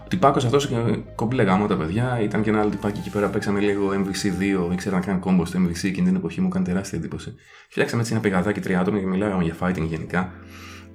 Ο 0.03 0.07
τυπάκος 0.07 0.45
αυτός 0.45 0.69
κόμπλε 1.15 1.43
γάμο 1.43 1.67
τα 1.67 1.77
παιδιά. 1.77 2.19
Ήταν 2.21 2.41
και 2.41 2.49
ένα 2.49 2.59
άλλο 2.59 2.69
τυπάκι 2.69 2.99
εκεί 2.99 3.09
πέρα. 3.09 3.27
Παίξαμε 3.27 3.59
λίγο 3.59 3.89
MVC2. 3.89 4.71
Ήξερα 4.71 4.95
να 4.95 5.01
κάνει 5.01 5.19
κόμπο 5.19 5.45
στο 5.45 5.59
MVC 5.59 5.79
και 5.81 6.01
την 6.01 6.15
εποχή 6.15 6.41
μου 6.41 6.47
έκανε 6.47 6.65
τεράστια 6.65 6.97
εντύπωση. 6.97 7.35
Φτιάξαμε 7.69 8.01
έτσι 8.01 8.13
ένα 8.13 8.21
πηγαδάκι 8.21 8.59
τρία 8.59 8.79
άτομα 8.79 8.99
και 8.99 9.05
μιλάγαμε 9.05 9.43
για 9.43 9.55
fighting 9.61 9.85
γενικά. 9.89 10.33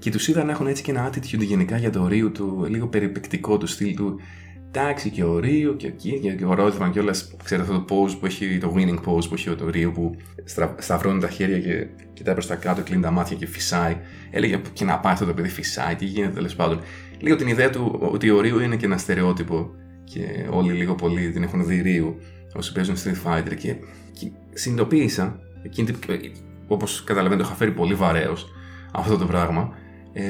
Και 0.04 0.10
τους 0.10 0.28
είδα 0.28 0.44
να 0.44 0.52
έχουν 0.52 0.66
έτσι 0.66 0.82
και 0.82 0.90
ένα 0.90 1.10
attitude 1.10 1.38
γενικά 1.38 1.76
για 1.76 1.90
το 1.90 2.06
ρίου 2.08 2.32
του, 2.32 2.66
λίγο 2.68 2.86
περιπεκτικό 2.86 3.58
του 3.58 3.66
στυλ 3.66 3.94
του. 3.94 4.20
εντάξει 4.68 5.10
και 5.10 5.24
ο 5.24 5.38
Ρίο 5.38 5.74
και 5.74 5.86
εκεί 5.86 6.18
και, 6.18 6.32
και 6.32 6.44
ο 6.44 6.54
Ρόιδμαν 6.54 6.90
και 6.90 7.00
όλα. 7.00 7.14
Ξέρετε 7.44 7.68
αυτό 7.68 7.84
το 7.84 7.94
pose 7.94 8.16
που 8.20 8.26
έχει, 8.26 8.58
το 8.58 8.74
winning 8.76 8.98
pose 8.98 9.28
που 9.28 9.34
έχει 9.34 9.50
το 9.50 9.70
Ρίο 9.70 9.92
που 9.92 10.14
στρα, 10.44 10.74
σταυρώνει 10.78 11.20
τα 11.20 11.28
χέρια 11.28 11.58
και 11.58 11.86
κοιτάει 12.12 12.34
προς 12.34 12.46
τα 12.46 12.54
κάτω, 12.54 12.82
κλείνει 12.82 13.02
τα 13.02 13.10
μάτια 13.10 13.36
και 13.36 13.46
φυσάει. 13.46 13.96
Έλεγε 14.30 14.60
και 14.72 14.84
να 14.84 14.98
πάει 14.98 15.12
αυτό 15.12 15.24
το 15.24 15.34
παιδί 15.34 15.48
φυσάει, 15.48 15.94
τι 15.94 16.04
γίνεται 16.04 16.34
τέλος 16.34 16.54
πάντων. 16.54 16.80
Λίγο 17.18 17.36
την 17.36 17.46
ιδέα 17.46 17.70
του 17.70 17.98
ότι 18.12 18.30
ο 18.30 18.40
Ρίο 18.40 18.60
είναι 18.60 18.76
και 18.76 18.86
ένα 18.86 18.98
στερεότυπο 18.98 19.70
και 20.04 20.46
όλοι 20.50 20.72
λίγο 20.72 20.94
πολύ 20.94 21.30
την 21.30 21.42
έχουν 21.42 21.66
δει 21.66 21.80
Ρίου 21.80 22.16
όσοι 22.54 22.72
παίζουν 22.72 22.94
Street 22.96 23.30
Fighter 23.30 23.56
και, 23.58 23.74
και 24.12 24.30
συνειδητοποίησα 24.52 25.40
εκείνη, 25.62 25.90
όπως 26.66 27.04
καταλαβαίνετε 27.04 27.42
το 27.42 27.48
είχα 27.48 27.58
φέρει 27.58 27.72
πολύ 27.72 27.94
βαρέως 27.94 28.48
αυτό 28.92 29.16
το 29.16 29.26
πράγμα 29.26 29.82
ε, 30.16 30.22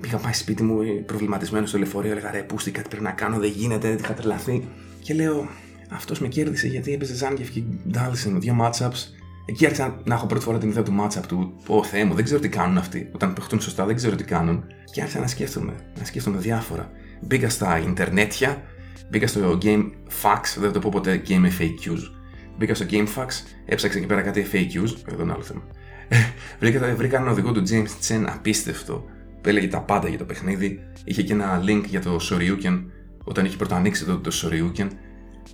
πήγα 0.00 0.16
πάει 0.16 0.32
σπίτι 0.32 0.62
μου 0.62 0.78
προβληματισμένο 1.06 1.66
στο 1.66 1.78
λεωφορείο. 1.78 2.10
Έλεγα 2.10 2.30
ρε, 2.30 2.42
πούστη, 2.42 2.70
κάτι 2.70 2.88
πρέπει 2.88 3.04
να 3.04 3.10
κάνω, 3.10 3.38
δεν 3.38 3.50
γίνεται, 3.50 3.88
είχα 4.00 4.14
τρελαθεί. 4.14 4.68
Και 5.00 5.14
λέω, 5.14 5.48
αυτός 5.90 6.20
με 6.20 6.28
κέρδισε 6.28 6.66
γιατί 6.66 6.92
έπαιζε 6.92 7.14
Ζάνγκεφ 7.14 7.50
και 7.50 7.62
Ντάλσεν, 7.90 8.40
δύο 8.40 8.56
matchups. 8.60 9.14
Εκεί 9.46 9.64
άρχισα 9.64 10.00
να 10.04 10.14
έχω 10.14 10.26
πρώτη 10.26 10.44
φορά 10.44 10.58
την 10.58 10.68
ιδέα 10.68 10.82
του 10.82 10.96
matchup 11.00 11.26
του. 11.28 11.54
Ω 11.66 11.84
Θεέ 11.84 12.04
μου, 12.04 12.14
δεν 12.14 12.24
ξέρω 12.24 12.40
τι 12.40 12.48
κάνουν 12.48 12.78
αυτοί. 12.78 13.10
Όταν 13.12 13.32
παιχτούν 13.32 13.60
σωστά, 13.60 13.84
δεν 13.86 13.96
ξέρω 13.96 14.16
τι 14.16 14.24
κάνουν. 14.24 14.64
Και 14.92 15.00
άρχισα 15.00 15.20
να 15.20 15.26
σκέφτομαι, 15.26 15.72
να 15.98 16.04
σκέφτομαι 16.04 16.38
διάφορα. 16.38 16.90
Μπήκα 17.20 17.48
στα 17.48 17.78
Ιντερνέτια, 17.78 18.62
μπήκα 19.10 19.26
στο 19.26 19.58
Game 19.62 19.90
Fax, 20.22 20.40
δεν 20.56 20.66
θα 20.66 20.70
το 20.70 20.78
πω 20.78 20.88
ποτέ 20.92 21.22
Game 21.28 21.44
FAQs. 21.60 22.00
Μπήκα 22.58 22.74
στο 22.74 22.86
Game 22.90 23.06
Fax, 23.16 23.28
έψαξα 23.66 23.98
εκεί 23.98 24.06
πέρα 24.06 24.22
κάτι 24.22 24.46
FAQs, 24.52 25.12
εδώ 25.12 25.22
είναι 25.22 25.32
άλλο 25.32 25.42
θέμα. 25.42 25.62
βρήκα, 26.60 26.94
βρήκα 26.94 27.16
έναν 27.16 27.28
οδηγό 27.28 27.52
του 27.52 27.62
James 27.68 28.08
Chen 28.08 28.24
απίστευτο 28.26 29.04
που 29.40 29.48
έλεγε 29.48 29.68
τα 29.68 29.80
πάντα 29.80 30.08
για 30.08 30.18
το 30.18 30.24
παιχνίδι. 30.24 30.80
Είχε 31.04 31.22
και 31.22 31.32
ένα 31.32 31.62
link 31.66 31.82
για 31.86 32.00
το 32.00 32.18
Shoryuken 32.30 32.84
όταν 33.24 33.44
είχε 33.44 33.56
πρώτα 33.56 33.76
ανοίξει 33.76 34.04
το, 34.04 34.18
το 34.18 34.30
Shoryuken 34.42 34.88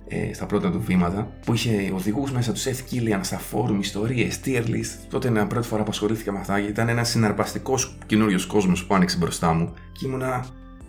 ε, 0.07 0.33
στα 0.33 0.45
πρώτα 0.45 0.71
του 0.71 0.81
βήματα, 0.81 1.31
που 1.45 1.53
είχε 1.53 1.91
οδηγούς 1.93 2.31
μέσα 2.31 2.51
τους 2.51 2.63
Seth 2.63 2.93
Killian 2.93 3.19
στα 3.21 3.37
φόρουμ, 3.37 3.79
ιστορίες, 3.79 4.39
tier 4.45 4.63
list. 4.63 5.07
Τότε 5.09 5.27
είναι 5.27 5.41
η 5.41 5.45
πρώτη 5.45 5.67
φορά 5.67 5.83
που 5.83 5.89
ασχολήθηκα 5.91 6.31
με 6.31 6.39
αυτά, 6.39 6.57
γιατί 6.57 6.71
ήταν 6.71 6.89
ένας 6.89 7.09
συναρπαστικός 7.09 7.97
καινούριος 8.05 8.45
κόσμος 8.45 8.85
που 8.85 8.95
άνοιξε 8.95 9.17
μπροστά 9.17 9.53
μου. 9.53 9.73
Και 9.91 10.07
ήμουνα, 10.07 10.45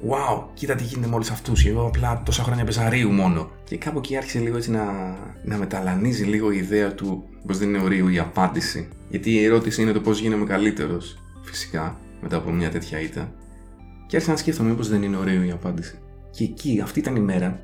wow, 0.08 0.44
κοίτα 0.54 0.74
τι 0.74 0.84
γίνεται 0.84 1.08
με 1.08 1.14
όλους 1.14 1.30
αυτούς. 1.30 1.62
Και 1.62 1.68
εγώ 1.68 1.86
απλά 1.86 2.22
τόσα 2.24 2.42
χρόνια 2.42 2.64
πεζαρίου 2.64 3.10
μόνο. 3.10 3.50
Και 3.64 3.76
κάπου 3.76 3.98
εκεί 3.98 4.16
άρχισε 4.16 4.38
λίγο 4.38 4.56
έτσι 4.56 4.70
να, 4.70 4.84
να 5.44 5.56
μεταλανίζει 5.56 6.24
λίγο 6.24 6.50
η 6.50 6.56
ιδέα 6.56 6.94
του 6.94 7.24
πώς 7.46 7.58
δεν 7.58 7.68
είναι 7.68 7.82
ορίου 7.82 8.08
η 8.08 8.18
απάντηση. 8.18 8.88
Γιατί 9.08 9.30
η 9.30 9.44
ερώτηση 9.44 9.82
είναι 9.82 9.92
το 9.92 10.00
πώς 10.00 10.20
γίνομαι 10.20 10.44
καλύτερος, 10.44 11.18
φυσικά 11.42 11.98
μετά 12.24 12.36
από 12.36 12.50
μια 12.50 12.70
τέτοια 12.70 13.00
ήττα. 13.00 13.32
Και 14.06 14.16
άρχισα 14.16 14.32
να 14.32 14.38
σκέφτομαι 14.38 14.68
μήπως 14.70 14.88
δεν 14.88 15.02
είναι 15.02 15.16
ωραίο 15.16 15.42
η 15.42 15.50
απάντηση. 15.50 15.98
Και 16.30 16.44
εκεί, 16.44 16.80
αυτή 16.82 16.98
ήταν 16.98 17.16
η 17.16 17.20
μέρα, 17.20 17.60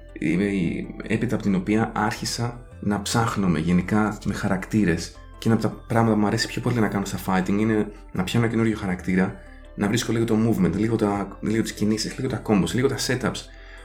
έπειτα 1.06 1.34
από 1.34 1.42
την 1.42 1.54
οποία 1.54 1.92
άρχισα 1.94 2.60
να 2.80 3.02
ψάχνω 3.02 3.58
γενικά 3.58 4.18
με 4.24 4.34
χαρακτήρες. 4.34 5.14
Και 5.38 5.48
ένα 5.48 5.54
από 5.54 5.68
τα 5.68 5.84
πράγματα 5.86 6.14
που 6.14 6.20
μου 6.20 6.26
αρέσει 6.26 6.46
πιο 6.46 6.60
πολύ 6.60 6.80
να 6.80 6.88
κάνω 6.88 7.04
στα 7.04 7.18
fighting 7.26 7.58
είναι 7.58 7.92
να 8.12 8.24
πιάνω 8.24 8.44
ένα 8.44 8.54
καινούριο 8.54 8.76
χαρακτήρα, 8.76 9.34
να 9.74 9.88
βρίσκω 9.88 10.12
λίγο 10.12 10.24
το 10.24 10.36
movement, 10.46 10.72
λίγο, 10.76 10.96
τα, 10.96 11.38
λίγο 11.40 11.62
τις 11.62 11.72
κινήσεις, 11.72 12.16
λίγο 12.16 12.28
τα 12.28 12.42
combos, 12.46 12.70
λίγο 12.72 12.88
τα 12.88 12.96
setups. 13.06 13.40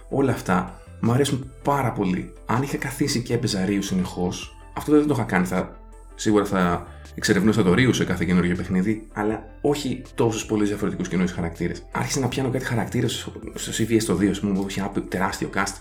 Όλα 0.10 0.32
αυτά 0.32 0.80
μου 1.02 1.12
αρέσουν 1.12 1.52
πάρα 1.64 1.92
πολύ. 1.92 2.34
Αν 2.46 2.62
είχα 2.62 2.78
καθίσει 2.78 3.22
και 3.22 3.34
έπαιζα 3.34 3.66
ρίου 3.66 3.82
συνεχώς, 3.82 4.58
αυτό 4.74 4.92
δεν 4.92 5.08
το 5.08 5.14
είχα 5.14 5.24
κάνει. 5.24 5.46
Θα 5.46 5.80
Σίγουρα 6.16 6.46
θα 6.46 6.88
εξερευνούσα 7.16 7.64
το 7.64 7.74
Ρίου 7.74 7.94
σε 7.94 8.06
κάθε 8.06 8.26
καινούργιο 8.26 8.56
παιχνίδι, 8.56 9.08
αλλά 9.14 9.44
όχι 9.62 10.02
τόσους 10.16 10.46
πολλούς 10.46 10.68
διαφορετικούς 10.68 11.08
καινούριου 11.08 11.34
χαρακτήρες. 11.36 11.86
Άρχισα 11.92 12.20
να 12.20 12.28
πιάνω 12.28 12.50
κάτι 12.50 12.66
χαρακτήρες 12.66 13.30
στο 13.54 13.72
CVS 13.84 14.04
το 14.04 14.18
2, 14.18 14.30
ας 14.30 14.40
πούμε, 14.40 14.54
που 14.54 14.66
είχε 14.70 14.80
ένα 14.80 14.92
τεράστιο 15.10 15.50
cast. 15.56 15.74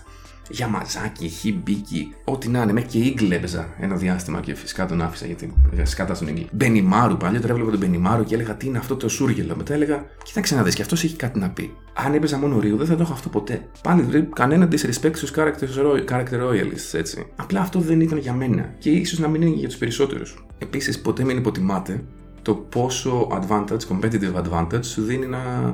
Γιαμαζάκι, 0.49 1.27
Χιμπίκι, 1.27 2.13
ό,τι 2.23 2.47
να 2.49 2.61
είναι. 2.61 2.73
Μέχρι 2.73 2.89
και 2.89 2.97
Ίγκλ 2.97 3.31
έπαιζα 3.31 3.67
ένα 3.79 3.95
διάστημα 3.95 4.39
και 4.39 4.55
φυσικά 4.55 4.85
τον 4.85 5.01
άφησα 5.01 5.25
γιατί 5.25 5.53
σκάτα 5.83 6.13
στον 6.13 6.27
Ίγκλ. 6.27 6.41
Μπενιμάρου, 6.51 7.17
παλιότερα 7.17 7.53
έβλεπα 7.53 7.71
τον 7.71 7.79
Μπενιμάρου 7.79 8.23
και 8.23 8.35
έλεγα 8.35 8.55
τι 8.55 8.67
είναι 8.67 8.77
αυτό 8.77 8.95
το 8.95 9.09
σούργελο. 9.09 9.55
Μετά 9.55 9.73
έλεγα, 9.73 10.05
κοίταξε 10.23 10.55
να 10.55 10.63
δει 10.63 10.73
και 10.73 10.81
αυτός 10.81 11.03
έχει 11.03 11.15
κάτι 11.15 11.39
να 11.39 11.49
πει. 11.49 11.73
Αν 11.93 12.13
έπαιζα 12.13 12.37
μόνο 12.37 12.59
Ρίου 12.59 12.77
δεν 12.77 12.87
θα 12.87 12.95
το 12.95 13.01
έχω 13.01 13.13
αυτό 13.13 13.29
ποτέ. 13.29 13.67
Πάλι 13.83 14.01
δηλαδή, 14.01 14.29
κανένα 14.35 14.67
disrespect 14.71 15.15
στους 15.15 15.31
character, 15.35 15.67
character 16.09 16.49
royalists 16.49 16.93
έτσι. 16.93 17.25
Απλά 17.35 17.59
αυτό 17.59 17.79
δεν 17.79 18.01
ήταν 18.01 18.17
για 18.17 18.33
μένα 18.33 18.73
και 18.77 18.89
ίσως 18.89 19.19
να 19.19 19.27
μην 19.27 19.41
είναι 19.41 19.55
για 19.55 19.67
τους 19.67 19.77
περισσότερους. 19.77 20.45
Επίσης, 20.57 21.01
ποτέ 21.01 21.23
μην 21.23 21.37
υποτιμάτε 21.37 22.03
το 22.41 22.53
πόσο 22.53 23.27
advantage, 23.31 23.79
competitive 23.89 24.43
advantage 24.43 24.85
σου 24.85 25.01
δίνει 25.01 25.25
ένα 25.25 25.71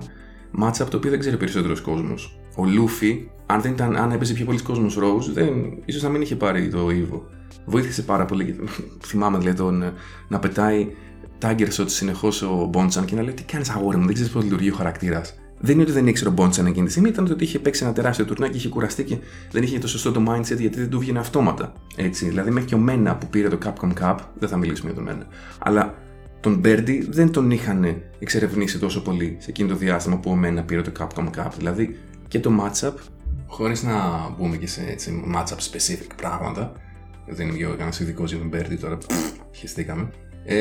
matchup 0.61 0.85
το 0.89 0.97
οποίο 0.97 1.09
δεν 1.09 1.19
ξέρει 1.19 1.37
περισσότερος 1.37 1.81
κόσμος. 1.81 2.40
Ο 2.55 2.65
Λούφι 2.65 3.29
αν, 3.51 3.61
δεν 3.61 3.71
ήταν, 3.71 3.95
αν 3.95 4.11
έπαιζε 4.11 4.33
πιο 4.33 4.45
πολλοί 4.45 4.61
κόσμος 4.61 4.97
Rose, 4.99 5.31
δεν, 5.33 5.53
ίσως 5.85 6.03
να 6.03 6.09
μην 6.09 6.21
είχε 6.21 6.35
πάρει 6.35 6.67
το 6.67 6.87
Evo. 6.87 7.21
Βοήθησε 7.65 8.01
πάρα 8.01 8.25
πολύ. 8.25 8.59
Θυμάμαι 9.07 9.37
δηλαδή 9.37 9.57
τον, 9.57 9.83
να 10.27 10.39
πετάει 10.39 10.87
Tiger 11.41 11.67
Shot 11.77 11.85
συνεχώς 11.85 12.41
ο 12.41 12.67
Μπόντσαν 12.69 13.05
και 13.05 13.15
να 13.15 13.21
λέει: 13.21 13.33
Τι 13.33 13.43
κάνεις 13.43 13.69
αγόρι 13.69 13.97
μου, 13.97 14.05
δεν 14.05 14.13
ξέρεις 14.13 14.31
πώς 14.31 14.43
λειτουργεί 14.43 14.69
ο 14.69 14.75
χαρακτήρας. 14.75 15.35
Δεν 15.63 15.73
είναι 15.73 15.83
ότι 15.83 15.91
δεν 15.91 16.07
ήξερε 16.07 16.29
ο 16.29 16.33
Μπόντσαν 16.33 16.65
εκείνη 16.65 16.85
τη 16.85 16.91
στιγμή, 16.91 17.09
ήταν 17.09 17.31
ότι 17.31 17.43
είχε 17.43 17.59
παίξει 17.59 17.83
ένα 17.83 17.93
τεράστιο 17.93 18.25
τουρνά 18.25 18.47
και 18.47 18.57
είχε 18.57 18.69
κουραστεί 18.69 19.03
και 19.03 19.17
δεν 19.51 19.63
είχε 19.63 19.79
το 19.79 19.87
σωστό 19.87 20.11
το 20.11 20.23
mindset 20.27 20.57
γιατί 20.57 20.79
δεν 20.79 20.89
του 20.89 20.99
βγαίνει 20.99 21.17
αυτόματα. 21.17 21.73
Έτσι. 21.95 22.25
Δηλαδή, 22.27 22.51
μέχρι 22.51 22.69
και 22.69 22.75
ο 22.75 22.77
Μένα 22.77 23.15
που 23.15 23.27
πήρε 23.27 23.47
το 23.47 23.57
Capcom 23.65 23.93
Cup, 24.01 24.15
δεν 24.39 24.49
θα 24.49 24.57
μιλήσουμε 24.57 24.91
για 24.91 25.03
τον 25.03 25.13
Μένα, 25.13 25.27
αλλά 25.59 25.95
τον 26.39 26.55
Μπέρντι 26.55 27.07
δεν 27.09 27.31
τον 27.31 27.51
είχαν 27.51 28.01
εξερευνήσει 28.19 28.79
τόσο 28.79 29.01
πολύ 29.01 29.35
σε 29.39 29.49
εκείνο 29.49 29.69
το 29.69 29.75
διάστημα 29.75 30.17
που 30.17 30.31
ο 30.31 30.35
Μένα 30.35 30.63
πήρε 30.63 30.81
το 30.81 30.91
Capcom 30.99 31.25
Cup. 31.25 31.49
Δηλαδή 31.57 31.97
και 32.31 32.39
το 32.39 32.51
matchup 32.61 32.93
Χωρίς 33.47 33.83
να 33.83 34.29
μπούμε 34.29 34.57
και 34.57 34.67
σε 34.67 34.85
έτσι, 34.89 35.23
matchup 35.35 35.57
specific 35.71 36.09
πράγματα, 36.15 36.71
δεν 37.27 37.47
είμαι 37.47 37.59
εγώ 37.59 37.71
κανένας 37.71 37.99
ειδικός 37.99 38.29
για 38.29 38.39
τον 38.39 38.47
Μπέρντι 38.47 38.75
τώρα, 38.75 38.97
χεστήκαμε. 39.51 40.09
Ε, 40.45 40.57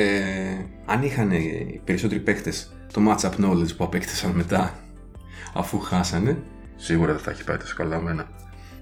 αν 0.87 1.03
είχαν 1.03 1.31
οι 1.31 1.81
περισσότεροι 1.85 2.21
παίκτες 2.21 2.77
το 2.93 3.01
matchup 3.09 3.45
knowledge 3.45 3.77
που 3.77 3.85
απέκτησαν 3.85 4.31
μετά, 4.31 4.75
αφού 5.55 5.79
χάσανε, 5.79 6.43
σίγουρα 6.77 7.13
δεν 7.13 7.23
θα 7.23 7.31
έχει 7.31 7.45
πάει 7.45 7.57
τόσο 7.57 7.75
καλά 7.77 8.01
μένα. 8.01 8.29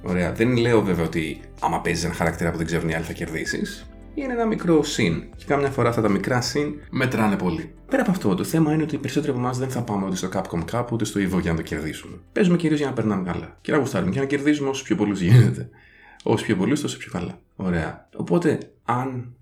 Ωραία. 0.03 0.33
Δεν 0.33 0.57
λέω 0.57 0.83
βέβαια 0.83 1.05
ότι 1.05 1.41
άμα 1.61 1.81
παίζεις 1.81 2.05
ένα 2.05 2.15
χαρακτήρα 2.15 2.51
που 2.51 2.57
δεν 2.57 2.67
ξέρουν 2.67 2.89
οι 2.89 2.95
άλλοι 2.95 3.05
θα 3.05 3.13
κερδίσεις 3.13 3.87
είναι 4.23 4.33
ένα 4.33 4.47
μικρό 4.47 4.83
συν. 4.83 5.23
Και 5.37 5.45
κάμια 5.47 5.71
φορά 5.71 5.89
αυτά 5.89 6.03
τα 6.03 6.09
μικρά 6.09 6.41
συν 6.41 6.75
μετράνε 6.91 7.37
πολύ. 7.37 7.73
Πέρα 7.89 8.03
από 8.03 8.11
αυτό, 8.11 8.35
το 8.35 8.45
θέμα 8.45 8.73
είναι 8.73 8.83
ότι 8.83 8.95
οι 8.95 8.99
περισσότεροι 8.99 9.33
από 9.33 9.41
εμάς 9.41 9.59
δεν 9.59 9.71
θα 9.71 9.83
πάμε 9.83 10.07
ούτε 10.07 10.17
στο 10.17 10.29
Capcom 10.33 10.65
Cup 10.73 10.85
ούτε 10.93 11.05
στο 11.05 11.21
Evo 11.21 11.41
για 11.41 11.51
να 11.51 11.57
το 11.57 11.63
κερδίσουμε. 11.63 12.17
Παίζουμε 12.33 12.57
κυρίως 12.57 12.79
για 12.79 12.89
να 12.89 12.95
περνάμε 12.95 13.31
καλά. 13.31 13.59
Και 13.61 13.73
να 13.73 13.79
γουστάρουμε 13.79 14.11
και 14.11 14.19
να 14.19 14.25
κερδίζουμε 14.25 14.69
όσο 14.69 14.85
πιο 14.85 14.97
πολλού 14.97 15.13
γίνεται. 15.13 15.69
Όσο 16.23 16.45
πιο 16.45 16.57
πολλού, 16.57 16.81
τόσο 16.81 16.97
πιο 16.99 17.11
καλά. 17.13 17.41
Ωραία. 17.57 18.09
Οπότε, 18.17 18.59
αν 18.85 19.35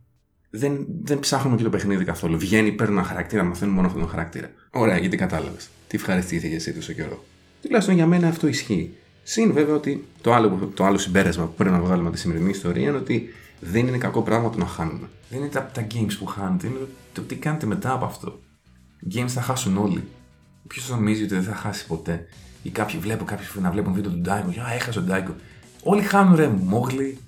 δεν, 0.51 0.87
δεν 1.03 1.19
ψάχνουμε 1.19 1.57
και 1.57 1.63
το 1.63 1.71
παιχνίδι 1.71 2.05
καθόλου, 2.05 2.39
βγαίνει, 2.39 2.73
παίρνει 2.73 2.95
ένα 2.95 3.03
χαρακτήρα, 3.03 3.43
μαθαίνουμε 3.43 3.77
μόνο 3.77 3.87
αυτόν 3.87 4.03
τον 4.03 4.11
χαρακτήρα. 4.11 4.51
Ωραία, 4.71 4.99
γιατί 4.99 5.17
κατάλαβες. 5.17 5.69
Τι 5.89 5.97
ευχαριστήθηκε 5.97 6.55
εσύ 6.55 6.73
τόσο 6.73 6.93
καιρό. 6.93 7.25
Τουλάχιστον 7.63 7.95
για 7.95 8.07
μένα 8.07 8.29
αυτό 8.29 8.47
ισχύει. 8.47 8.95
Συν 9.23 9.53
βέβαια 9.53 9.75
ότι 9.75 10.05
το 10.21 10.33
άλλο, 10.33 10.71
το 10.75 10.85
άλλο 10.85 10.99
συμπέρασμα 10.99 11.45
που 11.45 11.55
πρέπει 11.55 11.75
να 11.75 11.81
βγάλουμε 11.81 12.11
τη 12.11 12.19
σημερινή 12.19 12.51
ιστορία 12.51 12.89
είναι 12.89 12.97
ότι 12.97 13.29
δεν 13.61 13.87
είναι 13.87 13.99
κακό 13.99 14.23
πράγμα 14.23 14.51
το 14.51 14.59
να 14.59 14.67
χάνουμε. 14.67 15.09
Δεν 15.31 15.39
είναι 15.39 15.49
τα, 15.49 15.67
τα 15.67 15.87
games 15.95 16.13
που 16.19 16.27
χάνετε, 16.27 16.67
είναι 16.67 16.77
το, 17.13 17.21
τι 17.21 17.35
κάνετε 17.35 17.67
μετά 17.67 17.93
από 17.93 18.05
αυτό. 18.05 18.41
Games 19.15 19.29
θα 19.29 19.41
χάσουν 19.41 19.77
όλοι. 19.77 20.09
Ποιος 20.67 20.89
νομίζει 20.89 21.23
ότι 21.23 21.35
δεν 21.35 21.43
θα 21.43 21.55
χάσει 21.55 21.87
ποτέ; 21.87 22.27
Ή 22.63 22.71
κάποιοι 22.71 22.99
βλέπω 22.99 23.25
κάποιοι 23.25 23.47
να 23.61 23.71
βλέπουν 23.71 23.93
βίντεο 23.93 24.11
του 24.11 24.19
Ντάικο. 24.19 24.49
Α, 24.49 24.73
έχασε 24.75 24.99
ο 24.99 25.03
Ντάικο. 25.03 25.35
Όλοι 25.83 26.03
χάνουν 26.03 26.37
ρε 26.37 26.49
μόγλι. 26.49 27.19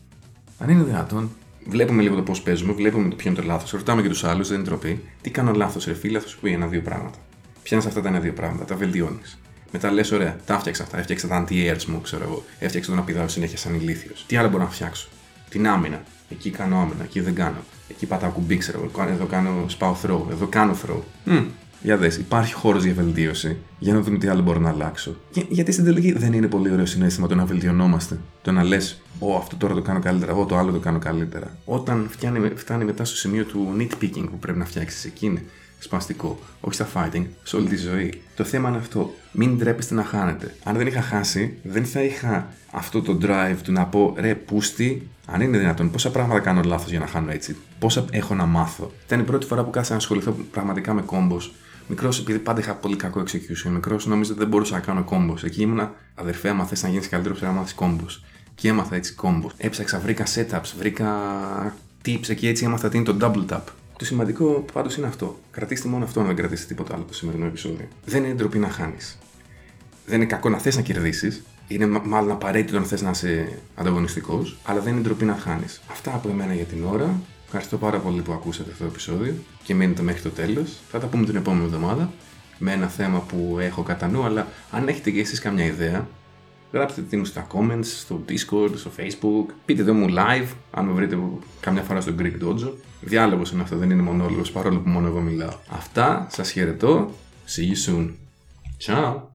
Αν 0.58 0.68
είναι 0.68 0.82
δυνατόν. 0.82 1.30
Βλέπουμε 1.66 2.02
λίγο 2.02 2.14
το 2.14 2.22
πώς 2.22 2.42
παίζουμε, 2.42 2.72
βλέπουμε 2.72 3.08
το 3.08 3.16
ποιο 3.16 3.30
είναι 3.30 3.40
το 3.40 3.46
λάθος. 3.46 3.70
Ρωτάμε 3.70 4.02
και 4.02 4.08
τους 4.08 4.24
άλλους, 4.24 4.48
δεν 4.48 4.56
είναι 4.56 4.66
τροπή. 4.66 5.04
Τι 5.20 5.30
κάνω 5.30 5.52
λάθος, 5.52 5.84
ρε 5.84 5.94
φίλε, 5.94 6.18
θα 6.18 6.28
σου 6.28 6.38
πει 6.40 6.52
ένα-δύο 6.52 6.82
πράγματα. 6.82 7.18
Πιάνεις 7.62 7.86
αυτά 7.86 8.00
τα 8.00 8.08
ένα-δύο 8.08 8.32
πράγματα, 8.32 8.64
τα 8.64 8.76
βελτιώνεις. 8.76 9.38
Μετά 9.72 9.90
λες, 9.90 10.12
ωραία, 10.12 10.36
τα 10.46 10.54
έφτιαξα 10.54 10.82
αυτά. 10.82 10.98
Έφτιαξα 10.98 11.28
τα 11.28 11.44
anti-airs 11.44 11.84
μου, 11.84 12.00
ξέρω 12.00 12.24
εγώ. 12.24 12.44
Έφτιαξα 12.58 12.90
τον 12.90 12.98
απειδάω 12.98 13.28
συνέχεια 13.28 13.56
σαν 13.56 13.74
ηλίθιος. 13.74 14.24
Τι 14.26 14.36
άλλο 14.36 14.48
μπορώ 14.48 14.62
να 14.62 14.70
φτιάξω; 14.70 15.08
Την 15.48 15.68
άμυνα. 15.68 16.02
Εκεί 16.28 16.50
κάνω 16.50 16.76
άμυνα, 16.76 17.04
εκεί 17.04 17.20
δεν 17.20 17.34
κάνω. 17.34 17.56
Εκεί 17.88 18.06
πατάω 18.06 18.30
κουμπί, 18.30 18.56
ξέρω 18.56 18.90
Εδώ 19.08 19.24
κάνω 19.24 19.64
σπάω 19.66 19.96
throw, 20.02 20.20
εδώ 20.30 20.46
κάνω 20.46 20.76
throw. 20.86 21.00
Mm. 21.26 21.44
Για 21.82 21.96
δες, 21.96 22.16
υπάρχει 22.16 22.52
χώρος 22.52 22.84
για 22.84 22.94
βελτίωση. 22.94 23.56
Για 23.78 23.94
να 23.94 24.00
δούμε 24.00 24.18
τι 24.18 24.28
άλλο 24.28 24.42
μπορώ 24.42 24.58
να 24.58 24.68
αλλάξω. 24.68 25.16
Για, 25.32 25.44
γιατί 25.48 25.72
στην 25.72 25.84
τελική 25.84 26.12
δεν 26.12 26.32
είναι 26.32 26.46
πολύ 26.46 26.70
ωραίο 26.70 26.86
συνέστημα 26.86 27.26
το 27.26 27.34
να 27.34 27.44
βελτιωνόμαστε. 27.44 28.18
Το 28.42 28.52
να 28.52 28.62
λες, 28.62 29.00
Ω, 29.18 29.36
αυτό 29.36 29.56
τώρα 29.56 29.74
το 29.74 29.82
κάνω 29.82 30.00
καλύτερα, 30.00 30.32
εγώ 30.32 30.44
το 30.44 30.56
άλλο 30.56 30.72
το 30.72 30.78
κάνω 30.78 30.98
καλύτερα. 30.98 31.56
Όταν 31.64 32.06
φτάνει, 32.10 32.52
φτάνει 32.54 32.84
μετά 32.84 33.04
στο 33.04 33.16
σημείο 33.16 33.44
του 33.44 33.76
nitpicking 33.78 34.26
που 34.30 34.38
πρέπει 34.38 34.58
να 34.58 34.64
φτιάξεις, 34.64 35.04
εκεί 35.04 35.26
είναι 35.26 35.44
σπαστικό. 35.78 36.38
Όχι 36.60 36.74
στα 36.74 36.88
fighting, 36.94 37.24
σε 37.42 37.56
όλη 37.56 37.68
τη 37.68 37.76
ζωή. 37.76 38.22
Το 38.36 38.44
θέμα 38.44 38.68
είναι 38.68 38.78
αυτό. 38.78 39.14
Μην 39.32 39.56
ντρέπεστε 39.56 39.94
να 39.94 40.04
χάνετε. 40.04 40.54
Αν 40.64 40.76
δεν 40.76 40.86
είχα 40.86 41.02
χάσει, 41.02 41.58
δεν 41.62 41.84
θα 41.84 42.02
είχα 42.02 42.48
αυτό 42.70 43.02
το 43.02 43.18
drive 43.22 43.56
του 43.62 43.72
να 43.72 43.86
πω 43.86 44.14
ρε, 44.18 44.34
πούστη, 44.34 45.08
αν 45.26 45.40
είναι 45.40 45.58
δυνατόν, 45.58 45.90
πόσα 45.90 46.10
πράγματα 46.10 46.40
κάνω 46.40 46.62
λάθος 46.64 46.90
για 46.90 46.98
να 46.98 47.06
χάνω 47.06 47.30
έτσι; 47.30 47.56
Πόσα 47.78 48.04
έχω 48.10 48.34
να 48.34 48.46
μάθω; 48.46 48.92
Ήταν 49.06 49.20
η 49.20 49.22
πρώτη 49.22 49.46
φορά 49.46 49.64
που 49.64 49.70
κάθισα 49.70 49.92
να 49.92 49.98
ασχοληθώ 49.98 50.36
πραγματικά 50.50 50.94
με 50.94 51.02
κόμπος 51.02 51.52
Μικρός, 51.88 52.18
επειδή 52.18 52.38
πάντα 52.38 52.60
είχα 52.60 52.74
πολύ 52.74 52.96
κακό 52.96 53.22
execution, 53.26 53.70
μικρός 53.70 54.06
νόμιζα 54.06 54.30
ότι 54.30 54.40
δεν 54.40 54.48
μπορούσα 54.48 54.74
να 54.74 54.80
κάνω 54.80 55.04
κόμπος. 55.04 55.44
Εκεί 55.44 55.62
ήμουνα, 55.62 55.94
αδερφέ, 56.14 56.48
άμα 56.48 56.64
θες 56.64 56.82
να 56.82 56.88
γίνεις 56.88 57.08
καλύτερος, 57.08 57.38
πρέπει 57.38 57.52
να 57.52 57.58
μάθεις 57.58 57.74
κόμπος. 57.74 58.24
Και 58.54 58.68
έμαθα 58.68 58.96
έτσι 58.96 59.12
κόμπος. 59.14 59.52
Έψαξα, 59.56 59.98
βρήκα 59.98 60.24
setups, 60.34 60.72
βρήκα 60.78 61.12
tips 62.04 62.28
εκεί 62.28 62.48
έτσι 62.48 62.64
έμαθα 62.64 62.88
τι 62.88 62.96
είναι 62.96 63.12
το 63.12 63.16
double 63.20 63.52
tap. 63.52 63.60
Το 63.98 64.04
σημαντικό 64.04 64.64
πάντως 64.72 64.96
είναι 64.96 65.06
αυτό. 65.06 65.38
Κρατήστε 65.50 65.88
μόνο 65.88 66.04
αυτό, 66.04 66.20
να 66.20 66.26
δεν 66.26 66.36
κρατήσετε 66.36 66.68
τίποτα 66.74 66.94
άλλο 66.94 67.04
το 67.04 67.14
σημερινό 67.14 67.46
επεισόδιο. 67.46 67.88
Δεν 68.04 68.24
είναι 68.24 68.34
ντροπή 68.34 68.58
να 68.58 68.68
χάνεις. 68.68 69.18
Δεν 70.06 70.16
είναι 70.16 70.26
κακό 70.26 70.48
να 70.48 70.58
θες 70.58 70.76
να 70.76 70.82
κερδίσεις. 70.82 71.42
Είναι 71.68 71.86
μάλλον 71.86 72.30
απαραίτητο 72.30 72.78
να 72.78 72.84
θες 72.84 73.02
να 73.02 73.10
είσαι 73.10 73.58
ανταγωνιστικός, 73.74 74.58
αλλά 74.64 74.80
δεν 74.80 74.92
είναι 74.92 75.02
ντροπή 75.02 75.24
να 75.24 75.34
χάνεις. 75.34 75.80
Αυτά 75.90 76.14
από 76.14 76.28
εμένα 76.28 76.54
για 76.54 76.64
την 76.64 76.84
ώρα. 76.84 77.20
Ευχαριστώ 77.44 77.76
πάρα 77.76 77.98
πολύ 77.98 78.20
που 78.20 78.32
ακούσατε 78.32 78.70
αυτό 78.70 78.84
το 78.84 78.90
επεισόδιο 78.90 79.34
και 79.62 79.74
μείνετε 79.74 80.02
μέχρι 80.02 80.22
το 80.22 80.30
τέλος. 80.30 80.78
Θα 80.90 80.98
τα 80.98 81.06
πούμε 81.06 81.24
την 81.24 81.36
επόμενη 81.36 81.64
εβδομάδα 81.64 82.12
με 82.58 82.72
ένα 82.72 82.88
θέμα 82.88 83.18
που 83.20 83.56
έχω 83.60 83.82
κατά 83.82 84.08
νου, 84.08 84.24
αλλά 84.24 84.46
αν 84.70 84.88
έχετε 84.88 85.10
και 85.10 85.20
εσείς 85.20 85.40
καμιά 85.40 85.64
ιδέα, 85.64 86.08
γράψτε 86.72 87.00
την 87.00 87.24
στα 87.24 87.46
comments, 87.52 87.84
στο 87.84 88.20
Discord, 88.28 88.70
στο 88.74 88.90
Facebook, 88.96 89.52
πείτε 89.64 89.84
το 89.84 89.94
μου 89.94 90.06
live, 90.08 90.48
αν 90.70 90.84
με 90.84 90.92
βρείτε 90.92 91.18
καμιά 91.60 91.82
φορά 91.82 92.00
στο 92.00 92.12
Greek 92.18 92.44
Dojo. 92.44 92.72
Διάλογος 93.00 93.50
είναι 93.50 93.62
αυτό, 93.62 93.76
δεν 93.76 93.90
είναι 93.90 94.02
μονόλογος 94.02 94.50
παρόλο 94.52 94.78
που 94.78 94.88
μόνο 94.88 95.06
εγώ 95.06 95.20
μιλάω. 95.20 95.56
Αυτά, 95.68 96.26
σας 96.30 96.50
χαιρετώ. 96.50 97.10
See 97.56 97.90
you 97.90 97.94
soon. 97.94 98.10
Ciao. 98.86 99.20